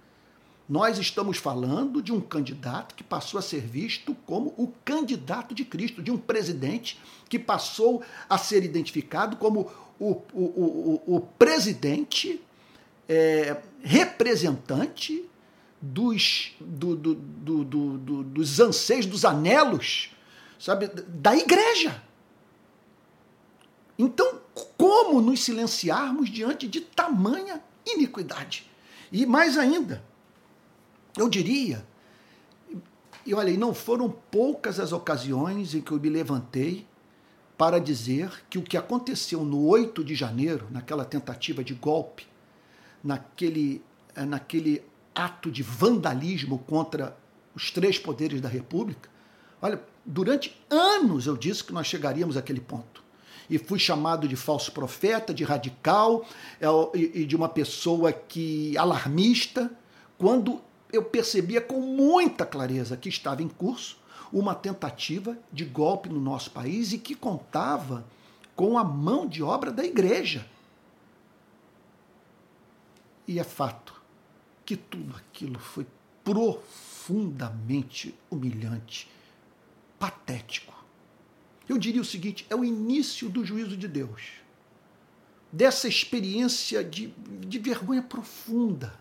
Nós 0.67 0.97
estamos 0.97 1.37
falando 1.37 2.01
de 2.01 2.11
um 2.11 2.19
candidato 2.19 2.95
que 2.95 3.03
passou 3.03 3.37
a 3.37 3.43
ser 3.43 3.61
visto 3.61 4.15
como 4.25 4.51
o 4.57 4.73
candidato 4.83 5.53
de 5.53 5.63
Cristo, 5.63 6.01
de 6.01 6.09
um 6.09 6.17
presidente 6.17 6.99
que 7.29 7.37
passou 7.37 8.01
a 8.27 8.35
ser 8.35 8.63
identificado 8.63 9.37
como 9.37 9.71
o, 9.99 10.23
o, 10.33 11.03
o, 11.05 11.15
o 11.15 11.21
presidente 11.37 12.41
é, 13.07 13.57
representante 13.83 15.23
dos, 15.79 16.55
do, 16.59 16.95
do, 16.95 17.13
do, 17.63 18.23
dos 18.23 18.59
anseios, 18.59 19.05
dos 19.05 19.23
anelos, 19.23 20.09
sabe, 20.57 20.87
da 20.87 21.37
igreja. 21.37 22.06
Então, 23.97 24.41
como 24.77 25.19
nos 25.21 25.43
silenciarmos 25.43 26.29
diante 26.29 26.67
de 26.67 26.81
tamanha 26.81 27.61
iniquidade? 27.85 28.69
E 29.11 29.25
mais 29.25 29.57
ainda, 29.57 30.03
eu 31.17 31.27
diria, 31.27 31.85
e 33.25 33.33
olha, 33.33 33.55
não 33.57 33.73
foram 33.73 34.09
poucas 34.09 34.79
as 34.79 34.91
ocasiões 34.91 35.73
em 35.73 35.81
que 35.81 35.91
eu 35.91 35.99
me 35.99 36.09
levantei 36.09 36.85
para 37.57 37.79
dizer 37.79 38.29
que 38.49 38.59
o 38.59 38.63
que 38.63 38.77
aconteceu 38.77 39.43
no 39.43 39.65
8 39.65 40.03
de 40.03 40.13
janeiro, 40.13 40.67
naquela 40.69 41.03
tentativa 41.03 41.63
de 41.63 41.73
golpe, 41.73 42.27
naquele, 43.03 43.81
eh, 44.15 44.25
naquele 44.25 44.83
ato 45.15 45.49
de 45.49 45.63
vandalismo 45.63 46.59
contra 46.59 47.17
os 47.55 47.71
três 47.71 47.97
poderes 47.97 48.39
da 48.39 48.47
República, 48.47 49.09
olha, 49.59 49.81
durante 50.05 50.55
anos 50.69 51.25
eu 51.25 51.35
disse 51.35 51.63
que 51.63 51.73
nós 51.73 51.87
chegaríamos 51.87 52.37
àquele 52.37 52.61
ponto 52.61 53.06
e 53.49 53.57
fui 53.57 53.79
chamado 53.79 54.27
de 54.27 54.35
falso 54.35 54.71
profeta, 54.71 55.33
de 55.33 55.43
radical 55.43 56.25
é, 56.59 56.67
e 56.93 57.25
de 57.25 57.35
uma 57.35 57.49
pessoa 57.49 58.11
que 58.11 58.77
alarmista, 58.77 59.71
quando 60.17 60.61
eu 60.91 61.03
percebia 61.03 61.61
com 61.61 61.79
muita 61.79 62.45
clareza 62.45 62.97
que 62.97 63.09
estava 63.09 63.41
em 63.41 63.47
curso 63.47 63.97
uma 64.31 64.53
tentativa 64.53 65.37
de 65.51 65.63
golpe 65.65 66.09
no 66.09 66.19
nosso 66.19 66.51
país 66.51 66.91
e 66.91 66.97
que 66.97 67.15
contava 67.15 68.05
com 68.55 68.77
a 68.77 68.83
mão 68.83 69.25
de 69.25 69.41
obra 69.41 69.71
da 69.71 69.85
igreja. 69.85 70.45
E 73.25 73.39
é 73.39 73.43
fato 73.43 74.01
que 74.65 74.75
tudo 74.75 75.15
aquilo 75.15 75.59
foi 75.59 75.87
profundamente 76.23 78.13
humilhante, 78.29 79.09
patético 79.97 80.76
eu 81.67 81.77
diria 81.77 82.01
o 82.01 82.05
seguinte: 82.05 82.45
é 82.49 82.55
o 82.55 82.63
início 82.63 83.29
do 83.29 83.43
juízo 83.43 83.75
de 83.75 83.87
Deus, 83.87 84.21
dessa 85.51 85.87
experiência 85.87 86.83
de, 86.83 87.07
de 87.39 87.59
vergonha 87.59 88.01
profunda 88.01 88.93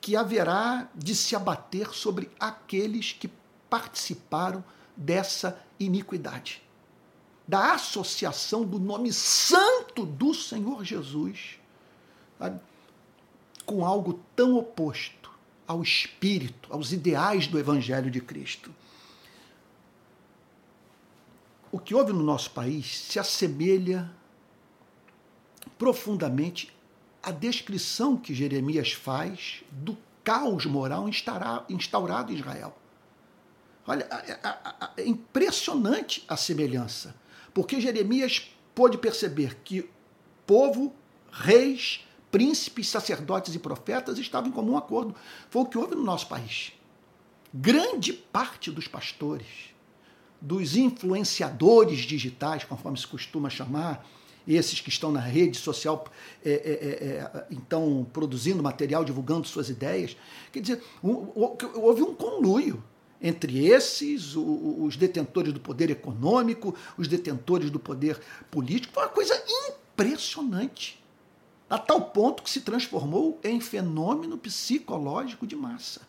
que 0.00 0.16
haverá 0.16 0.88
de 0.94 1.14
se 1.14 1.34
abater 1.34 1.94
sobre 1.94 2.30
aqueles 2.38 3.12
que 3.12 3.30
participaram 3.70 4.62
dessa 4.96 5.58
iniquidade. 5.80 6.62
Da 7.48 7.74
associação 7.74 8.64
do 8.64 8.78
nome 8.78 9.12
santo 9.12 10.04
do 10.04 10.34
Senhor 10.34 10.84
Jesus 10.84 11.58
sabe, 12.38 12.60
com 13.64 13.84
algo 13.84 14.20
tão 14.36 14.56
oposto 14.56 15.30
ao 15.66 15.82
espírito, 15.82 16.68
aos 16.70 16.92
ideais 16.92 17.46
do 17.46 17.58
Evangelho 17.58 18.10
de 18.10 18.20
Cristo 18.20 18.74
o 21.74 21.78
que 21.80 21.92
houve 21.92 22.12
no 22.12 22.22
nosso 22.22 22.52
país 22.52 23.00
se 23.00 23.18
assemelha 23.18 24.08
profundamente 25.76 26.72
à 27.20 27.32
descrição 27.32 28.16
que 28.16 28.32
Jeremias 28.32 28.92
faz 28.92 29.64
do 29.72 29.98
caos 30.22 30.66
moral 30.66 31.08
instaurado 31.68 32.32
em 32.32 32.36
Israel. 32.36 32.78
Olha, 33.84 34.06
é 34.96 35.04
impressionante 35.04 36.24
a 36.28 36.36
semelhança, 36.36 37.12
porque 37.52 37.80
Jeremias 37.80 38.54
pôde 38.72 38.96
perceber 38.96 39.56
que 39.64 39.90
povo, 40.46 40.94
reis, 41.32 42.06
príncipes, 42.30 42.86
sacerdotes 42.88 43.52
e 43.52 43.58
profetas 43.58 44.16
estavam 44.16 44.50
em 44.50 44.52
comum 44.52 44.76
acordo. 44.76 45.12
Foi 45.50 45.62
o 45.62 45.66
que 45.66 45.76
houve 45.76 45.96
no 45.96 46.04
nosso 46.04 46.28
país. 46.28 46.72
Grande 47.52 48.12
parte 48.12 48.70
dos 48.70 48.86
pastores, 48.86 49.73
dos 50.40 50.76
influenciadores 50.76 52.00
digitais, 52.00 52.64
conforme 52.64 52.98
se 52.98 53.06
costuma 53.06 53.48
chamar, 53.48 54.06
esses 54.46 54.80
que 54.80 54.90
estão 54.90 55.10
na 55.10 55.20
rede 55.20 55.56
social, 55.56 56.04
é, 56.44 56.50
é, 56.50 56.54
é, 56.54 57.18
é 57.18 57.46
então 57.50 58.06
produzindo 58.12 58.62
material, 58.62 59.04
divulgando 59.04 59.46
suas 59.46 59.68
ideias. 59.68 60.16
Quer 60.52 60.60
dizer, 60.60 60.82
houve 61.02 62.02
um 62.02 62.14
conluio 62.14 62.82
entre 63.22 63.66
esses, 63.66 64.36
os 64.36 64.96
detentores 64.96 65.52
do 65.52 65.60
poder 65.60 65.88
econômico, 65.88 66.74
os 66.98 67.08
detentores 67.08 67.70
do 67.70 67.80
poder 67.80 68.20
político. 68.50 68.92
Foi 68.92 69.02
uma 69.04 69.08
coisa 69.08 69.42
impressionante. 69.48 71.02
A 71.70 71.78
tal 71.78 72.02
ponto 72.02 72.42
que 72.42 72.50
se 72.50 72.60
transformou 72.60 73.40
em 73.42 73.58
fenômeno 73.60 74.36
psicológico 74.36 75.46
de 75.46 75.56
massa. 75.56 76.02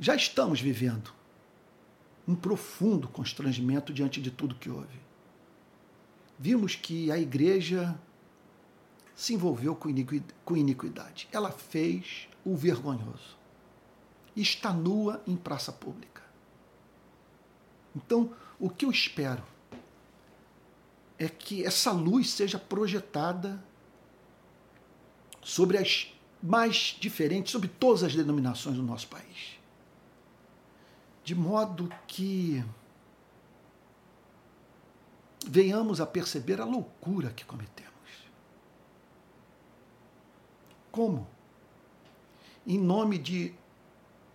Já 0.00 0.14
estamos 0.14 0.62
vivendo 0.62 1.12
um 2.26 2.34
profundo 2.34 3.06
constrangimento 3.06 3.92
diante 3.92 4.18
de 4.18 4.30
tudo 4.30 4.54
que 4.54 4.70
houve. 4.70 4.98
Vimos 6.38 6.74
que 6.74 7.12
a 7.12 7.18
igreja 7.18 8.00
se 9.14 9.34
envolveu 9.34 9.76
com 9.76 10.56
iniquidade. 10.56 11.28
Ela 11.30 11.50
fez 11.50 12.30
o 12.42 12.56
vergonhoso. 12.56 13.36
Está 14.34 14.72
nua 14.72 15.22
em 15.26 15.36
praça 15.36 15.70
pública. 15.70 16.22
Então, 17.94 18.34
o 18.58 18.70
que 18.70 18.86
eu 18.86 18.90
espero 18.90 19.42
é 21.18 21.28
que 21.28 21.62
essa 21.62 21.92
luz 21.92 22.30
seja 22.30 22.58
projetada 22.58 23.62
sobre 25.42 25.76
as 25.76 26.10
mais 26.42 26.96
diferentes, 26.98 27.52
sobre 27.52 27.68
todas 27.68 28.02
as 28.02 28.14
denominações 28.14 28.76
do 28.76 28.82
nosso 28.82 29.06
país 29.06 29.59
de 31.22 31.34
modo 31.34 31.88
que 32.06 32.64
venhamos 35.46 36.00
a 36.00 36.06
perceber 36.06 36.60
a 36.60 36.64
loucura 36.64 37.30
que 37.30 37.44
cometemos. 37.44 37.90
Como? 40.90 41.26
Em 42.66 42.78
nome 42.78 43.18
de 43.18 43.54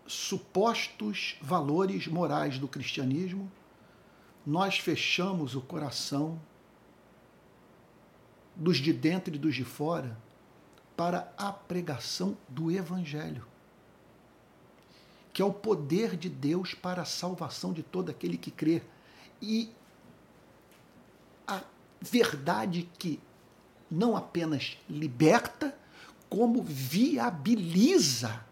supostos 0.08 1.38
valores 1.42 2.08
morais 2.08 2.60
do 2.60 2.68
cristianismo, 2.68 3.52
nós 4.46 4.78
fechamos 4.78 5.56
o 5.56 5.62
coração 5.62 6.40
dos 8.56 8.78
de 8.78 8.94
dentro 8.94 9.34
e 9.36 9.40
dos 9.40 9.56
de 9.56 9.66
fora 9.66 10.18
para 10.96 11.34
a 11.38 11.52
pregação 11.52 12.38
do 12.48 12.72
Evangelho 12.72 13.46
que 15.36 15.42
é 15.42 15.46
o 15.46 15.52
poder 15.52 16.16
de 16.16 16.30
Deus 16.30 16.74
para 16.74 17.02
a 17.02 17.06
salvação 17.06 17.74
de 17.74 17.84
todo 17.84 18.10
aquele 18.10 18.38
que 18.38 18.50
crê. 18.50 18.82
E 19.42 19.70
a 21.46 21.62
verdade 22.00 22.90
que 22.98 23.20
não 23.92 24.16
apenas 24.16 24.78
liberta, 24.90 25.78
como 26.30 26.64
viabiliza 26.64 28.46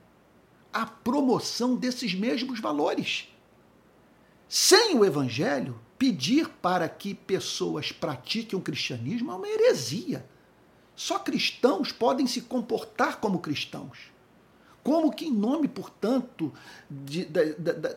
a 0.73 0.85
promoção 0.85 1.73
desses 1.77 2.13
mesmos 2.13 2.59
valores. 2.59 3.29
Sem 4.49 4.97
o 4.97 5.05
Evangelho, 5.05 5.79
pedir 5.97 6.49
para 6.49 6.89
que 6.89 7.15
pessoas 7.15 7.93
pratiquem 7.93 8.59
o 8.59 8.61
cristianismo 8.61 9.31
é 9.31 9.35
uma 9.35 9.47
heresia. 9.47 10.29
Só 10.97 11.17
cristãos 11.17 11.93
podem 11.93 12.27
se 12.27 12.41
comportar 12.41 13.21
como 13.21 13.39
cristãos. 13.39 14.12
Como 14.83 15.13
que, 15.13 15.25
em 15.25 15.31
nome, 15.31 15.67
portanto, 15.67 16.51
de, 16.89 17.25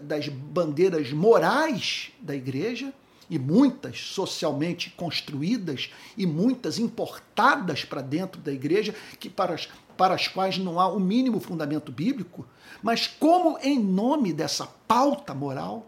das 0.00 0.28
bandeiras 0.28 1.12
morais 1.12 2.12
da 2.20 2.34
igreja, 2.34 2.92
e 3.28 3.38
muitas 3.38 4.00
socialmente 4.00 4.90
construídas 4.90 5.90
e 6.16 6.26
muitas 6.26 6.78
importadas 6.78 7.84
para 7.84 8.00
dentro 8.00 8.40
da 8.40 8.52
igreja, 8.52 8.94
que 9.18 9.28
para 9.28 9.54
as, 9.54 9.68
para 9.96 10.14
as 10.14 10.28
quais 10.28 10.58
não 10.58 10.78
há 10.78 10.88
o 10.88 11.00
mínimo 11.00 11.40
fundamento 11.40 11.90
bíblico, 11.90 12.46
mas 12.82 13.06
como, 13.06 13.58
em 13.58 13.78
nome 13.78 14.32
dessa 14.32 14.66
pauta 14.86 15.34
moral, 15.34 15.86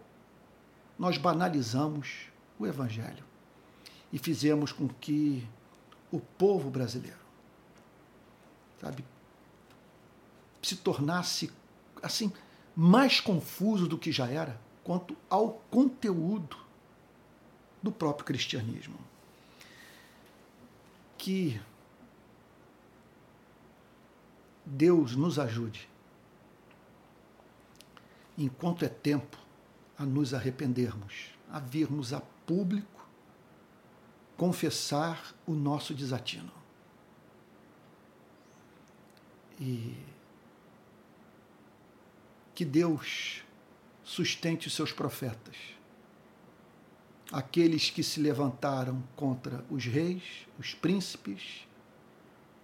nós 0.97 1.17
banalizamos 1.17 2.29
o 2.59 2.67
Evangelho 2.67 3.23
e 4.11 4.17
fizemos 4.17 4.71
com 4.71 4.87
que 4.87 5.47
o 6.11 6.19
povo 6.19 6.69
brasileiro, 6.69 7.19
sabe, 8.81 9.05
se 10.61 10.75
tornasse 10.77 11.51
assim 12.01 12.31
mais 12.75 13.19
confuso 13.19 13.87
do 13.87 13.97
que 13.97 14.11
já 14.11 14.27
era 14.27 14.59
quanto 14.83 15.15
ao 15.29 15.61
conteúdo 15.69 16.57
do 17.81 17.91
próprio 17.91 18.25
cristianismo. 18.25 18.97
Que 21.17 21.59
Deus 24.65 25.15
nos 25.15 25.37
ajude, 25.39 25.89
enquanto 28.37 28.85
é 28.85 28.89
tempo, 28.89 29.37
a 29.97 30.05
nos 30.05 30.33
arrependermos, 30.33 31.31
a 31.51 31.59
virmos 31.59 32.13
a 32.13 32.21
público 32.45 33.05
confessar 34.37 35.35
o 35.45 35.53
nosso 35.53 35.93
desatino. 35.93 36.51
E 39.59 39.97
que 42.59 42.65
Deus 42.65 43.41
sustente 44.03 44.67
os 44.67 44.75
seus 44.75 44.91
profetas, 44.91 45.55
aqueles 47.31 47.89
que 47.89 48.03
se 48.03 48.19
levantaram 48.19 49.01
contra 49.15 49.63
os 49.69 49.85
reis, 49.85 50.45
os 50.59 50.73
príncipes, 50.73 51.65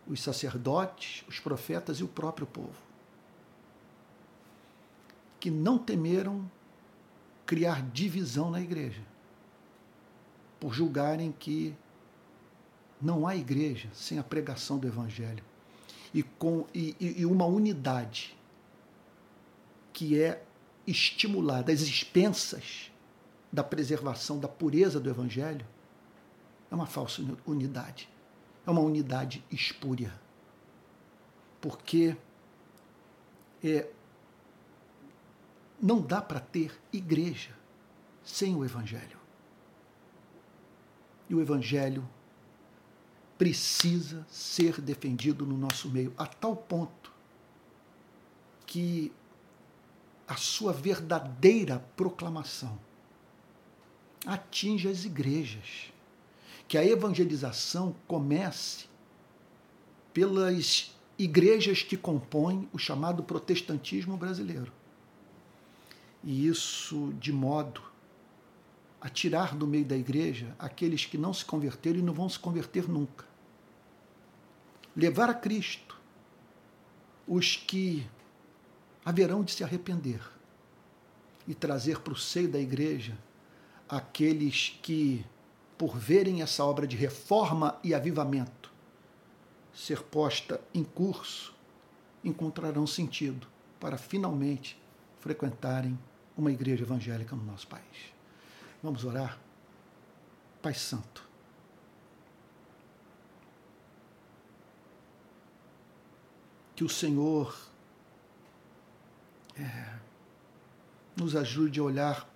os 0.06 0.22
sacerdotes, 0.22 1.24
os 1.30 1.40
profetas 1.40 2.00
e 2.00 2.04
o 2.04 2.10
próprio 2.10 2.46
povo, 2.46 2.76
que 5.40 5.50
não 5.50 5.78
temeram 5.78 6.46
criar 7.46 7.82
divisão 7.82 8.52
na 8.52 8.60
igreja, 8.60 9.02
por 10.60 10.74
julgarem 10.74 11.32
que 11.32 11.74
não 13.02 13.26
há 13.26 13.34
igreja 13.34 13.88
sem 13.94 14.20
a 14.20 14.24
pregação 14.26 14.78
do 14.78 14.88
Evangelho. 14.90 15.46
E, 16.14 16.22
com, 16.22 16.68
e, 16.74 16.98
e 17.00 17.26
uma 17.26 17.46
unidade 17.46 18.36
que 19.96 20.22
é 20.22 20.44
estimulada 20.86 21.72
às 21.72 21.80
expensas 21.80 22.92
da 23.50 23.64
preservação 23.64 24.38
da 24.38 24.48
pureza 24.48 25.00
do 25.00 25.10
Evangelho, 25.10 25.66
é 26.70 26.76
uma 26.76 26.86
falsa 26.86 27.24
unidade. 27.48 28.10
É 28.68 28.70
uma 28.70 28.82
unidade 28.82 29.42
espúria. 29.50 30.14
Porque 31.62 32.18
é, 33.64 33.88
não 35.82 36.02
dá 36.02 36.22
para 36.22 36.42
ter 36.42 36.78
igreja 36.92 37.56
sem 38.22 38.54
o 38.54 38.66
Evangelho. 38.66 39.18
E 41.30 41.36
o 41.36 41.42
Evangelho 41.42 42.06
precisa 43.38 44.28
ser 44.30 44.82
defendido 44.82 45.46
no 45.46 45.58
nosso 45.58 45.90
meio, 45.90 46.14
a 46.18 46.28
tal 46.28 46.54
ponto 46.54 47.14
que 48.66 49.14
a 50.28 50.36
sua 50.36 50.74
verdadeira 50.74 51.80
proclamação 51.96 52.80
atinja 54.26 54.90
as 54.90 55.06
igrejas. 55.06 55.94
Que 56.68 56.78
a 56.78 56.86
evangelização 56.86 57.96
comece 58.08 58.86
pelas 60.12 60.96
igrejas 61.18 61.84
que 61.84 61.96
compõem 61.96 62.68
o 62.74 62.80
chamado 62.80 63.22
protestantismo 63.22 64.18
brasileiro. 64.18 64.72
E 66.24 66.48
isso 66.48 67.14
de 67.20 67.32
modo 67.32 67.82
a 69.00 69.08
tirar 69.10 69.56
do 69.56 69.68
meio 69.68 69.86
da 69.86 69.96
igreja 69.96 70.56
aqueles 70.58 71.06
que 71.06 71.18
não 71.18 71.32
se 71.32 71.46
converteram 71.46 72.00
e 72.00 72.02
não 72.02 72.14
vão 72.14 72.28
se 72.28 72.40
converter 72.40 72.90
nunca. 72.90 73.26
Levar 74.96 75.30
a 75.30 75.34
Cristo 75.36 76.00
os 77.28 77.56
que 77.56 78.08
haverão 79.06 79.44
de 79.44 79.52
se 79.52 79.64
arrepender 79.64 80.20
e 81.48 81.54
trazer 81.54 82.00
para 82.00 82.14
o 82.14 82.18
seio 82.18 82.50
da 82.50 82.60
igreja 82.60 83.16
aqueles 83.88 84.80
que, 84.82 85.24
por 85.78 85.96
verem 85.96 86.42
essa 86.42 86.66
obra 86.66 86.88
de 86.88 86.96
reforma 86.96 87.80
e 87.84 87.94
avivamento 87.94 88.74
ser 89.72 90.02
posta 90.02 90.60
em 90.74 90.84
curso, 90.84 91.54
encontrarão 92.24 92.88
sentido 92.88 93.46
para 93.80 93.98
finalmente 93.98 94.82
frequentarem 95.20 96.00
uma 96.36 96.52
igreja 96.52 96.84
evangélica 96.84 97.36
no 97.36 97.44
nosso 97.44 97.68
país. 97.68 98.14
Vamos 98.82 99.04
orar? 99.04 99.38
Pai 100.62 100.74
Santo. 100.74 101.24
Que 106.76 106.84
o 106.84 106.90
Senhor 106.90 107.56
é, 109.58 110.00
nos 111.16 111.36
ajude 111.36 111.80
a 111.80 111.84
olhar 111.84 112.30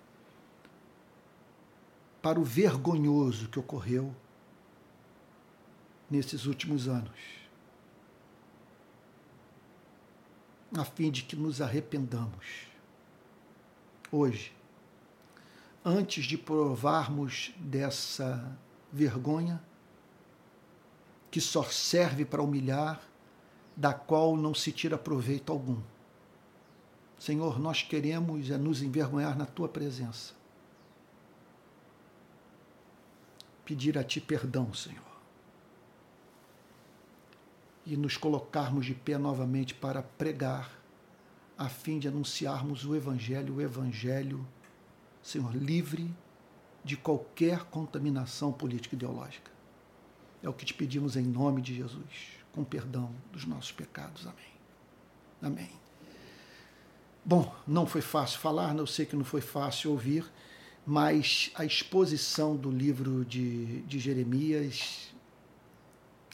para 2.22 2.38
o 2.38 2.44
vergonhoso 2.44 3.48
que 3.48 3.58
ocorreu 3.58 4.14
nesses 6.10 6.44
últimos 6.46 6.88
anos, 6.88 7.18
a 10.76 10.84
fim 10.84 11.10
de 11.10 11.22
que 11.22 11.36
nos 11.36 11.60
arrependamos. 11.60 12.66
Hoje, 14.10 14.52
antes 15.84 16.24
de 16.24 16.36
provarmos 16.36 17.54
dessa 17.58 18.58
vergonha, 18.92 19.62
que 21.30 21.40
só 21.40 21.62
serve 21.62 22.24
para 22.24 22.42
humilhar, 22.42 23.00
da 23.76 23.94
qual 23.94 24.36
não 24.36 24.52
se 24.52 24.72
tira 24.72 24.98
proveito 24.98 25.52
algum. 25.52 25.80
Senhor, 27.20 27.60
nós 27.60 27.82
queremos 27.82 28.50
é 28.50 28.56
nos 28.56 28.80
envergonhar 28.80 29.36
na 29.36 29.44
tua 29.44 29.68
presença. 29.68 30.32
Pedir 33.62 33.98
a 33.98 34.02
ti 34.02 34.22
perdão, 34.22 34.72
Senhor. 34.72 35.04
E 37.84 37.94
nos 37.94 38.16
colocarmos 38.16 38.86
de 38.86 38.94
pé 38.94 39.18
novamente 39.18 39.74
para 39.74 40.02
pregar, 40.02 40.80
a 41.58 41.68
fim 41.68 41.98
de 41.98 42.08
anunciarmos 42.08 42.86
o 42.86 42.96
Evangelho, 42.96 43.56
o 43.56 43.60
Evangelho, 43.60 44.48
Senhor, 45.22 45.54
livre 45.54 46.10
de 46.82 46.96
qualquer 46.96 47.64
contaminação 47.64 48.50
política 48.50 48.94
ideológica. 48.94 49.50
É 50.42 50.48
o 50.48 50.54
que 50.54 50.64
te 50.64 50.72
pedimos 50.72 51.16
em 51.16 51.26
nome 51.26 51.60
de 51.60 51.74
Jesus, 51.74 52.38
com 52.50 52.64
perdão 52.64 53.14
dos 53.30 53.44
nossos 53.44 53.72
pecados. 53.72 54.26
Amém. 54.26 54.52
Amém. 55.42 55.89
Bom, 57.24 57.54
não 57.66 57.86
foi 57.86 58.00
fácil 58.00 58.38
falar, 58.38 58.74
eu 58.76 58.86
sei 58.86 59.04
que 59.04 59.14
não 59.14 59.24
foi 59.24 59.40
fácil 59.40 59.90
ouvir, 59.90 60.24
mas 60.86 61.50
a 61.54 61.64
exposição 61.64 62.56
do 62.56 62.70
livro 62.70 63.24
de, 63.24 63.82
de 63.82 63.98
Jeremias 63.98 65.14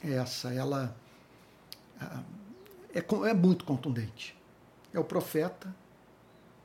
é 0.03 0.13
essa, 0.13 0.53
ela 0.53 0.95
é, 2.93 2.99
é 3.29 3.33
muito 3.33 3.65
contundente. 3.65 4.35
É 4.93 4.99
o 4.99 5.03
profeta 5.03 5.75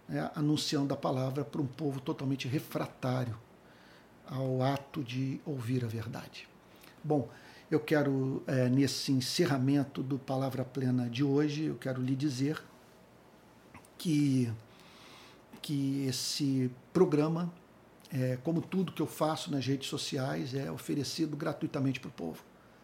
é, 0.09 0.31
anunciando 0.35 0.95
a 0.95 0.97
palavra 0.97 1.45
para 1.45 1.61
um 1.61 1.67
povo 1.67 2.01
totalmente 2.01 2.47
refratário 2.47 3.37
ao 4.27 4.63
ato 4.63 5.03
de 5.03 5.41
ouvir 5.45 5.85
a 5.85 5.89
verdade. 5.89 6.49
Bom, 7.03 7.29
eu 7.71 7.81
quero, 7.81 8.43
é, 8.47 8.69
nesse 8.69 9.13
encerramento 9.13 10.03
do 10.03 10.19
Palavra 10.19 10.65
Plena 10.65 11.11
de 11.11 11.25
hoje, 11.25 11.65
eu 11.65 11.75
quero 11.75 12.01
lhe 12.01 12.15
dizer 12.15 12.63
que, 14.03 14.53
que 15.63 16.07
esse 16.09 16.69
programa, 16.93 17.49
é, 18.13 18.37
como 18.43 18.61
tudo 18.61 18.91
que 18.91 19.01
eu 19.01 19.07
faço 19.07 19.49
nas 19.49 19.65
redes 19.65 19.89
sociais, 19.89 20.55
é 20.55 20.69
oferecido 20.73 21.37
gratuitamente 21.37 22.01
para 22.01 22.09
o 22.09 22.13
povo, 22.13 22.43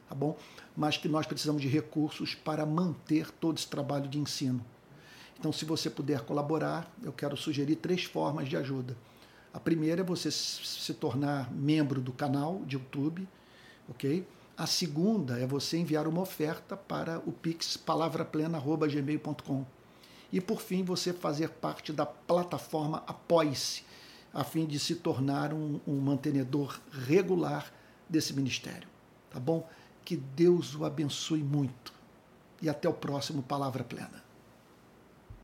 tá 0.09 0.14
bom? 0.14 0.38
Mas 0.76 0.96
que 0.96 1.09
nós 1.09 1.26
precisamos 1.26 1.61
de 1.61 1.66
recursos 1.66 2.37
para 2.37 2.64
manter 2.64 3.33
todo 3.33 3.59
esse 3.59 3.66
trabalho 3.66 4.09
de 4.09 4.16
ensino. 4.16 4.64
Então, 5.37 5.52
se 5.52 5.64
você 5.64 5.90
puder 5.90 6.20
colaborar, 6.20 6.88
eu 7.02 7.12
quero 7.12 7.37
sugerir 7.37 7.74
três 7.74 8.04
formas 8.04 8.48
de 8.48 8.57
ajuda. 8.57 8.96
A 9.52 9.59
primeira 9.59 10.02
é 10.02 10.04
você 10.04 10.31
se 10.31 10.94
tornar 10.94 11.52
membro 11.52 12.00
do 12.00 12.12
canal 12.12 12.62
de 12.64 12.76
YouTube, 12.76 13.26
ok? 13.88 14.24
A 14.57 14.68
segunda 14.68 15.37
é 15.40 15.46
você 15.48 15.78
enviar 15.78 16.07
uma 16.07 16.20
oferta 16.20 16.76
para 16.76 17.18
o 17.26 17.33
pix 17.33 17.76
palavraplena.gmail.com. 17.76 19.77
E 20.32 20.40
por 20.40 20.60
fim, 20.60 20.82
você 20.82 21.12
fazer 21.12 21.48
parte 21.50 21.92
da 21.92 22.04
plataforma 22.04 23.02
Apoie-se, 23.06 23.82
a 24.32 24.44
fim 24.44 24.66
de 24.66 24.78
se 24.78 24.96
tornar 24.96 25.54
um, 25.54 25.80
um 25.86 25.98
mantenedor 25.98 26.78
regular 27.06 27.72
desse 28.08 28.34
ministério. 28.34 28.88
Tá 29.30 29.40
bom? 29.40 29.68
Que 30.04 30.16
Deus 30.16 30.74
o 30.74 30.84
abençoe 30.84 31.42
muito. 31.42 31.92
E 32.60 32.68
até 32.68 32.88
o 32.88 32.92
próximo 32.92 33.42
Palavra 33.42 33.84
Plena. 33.84 34.27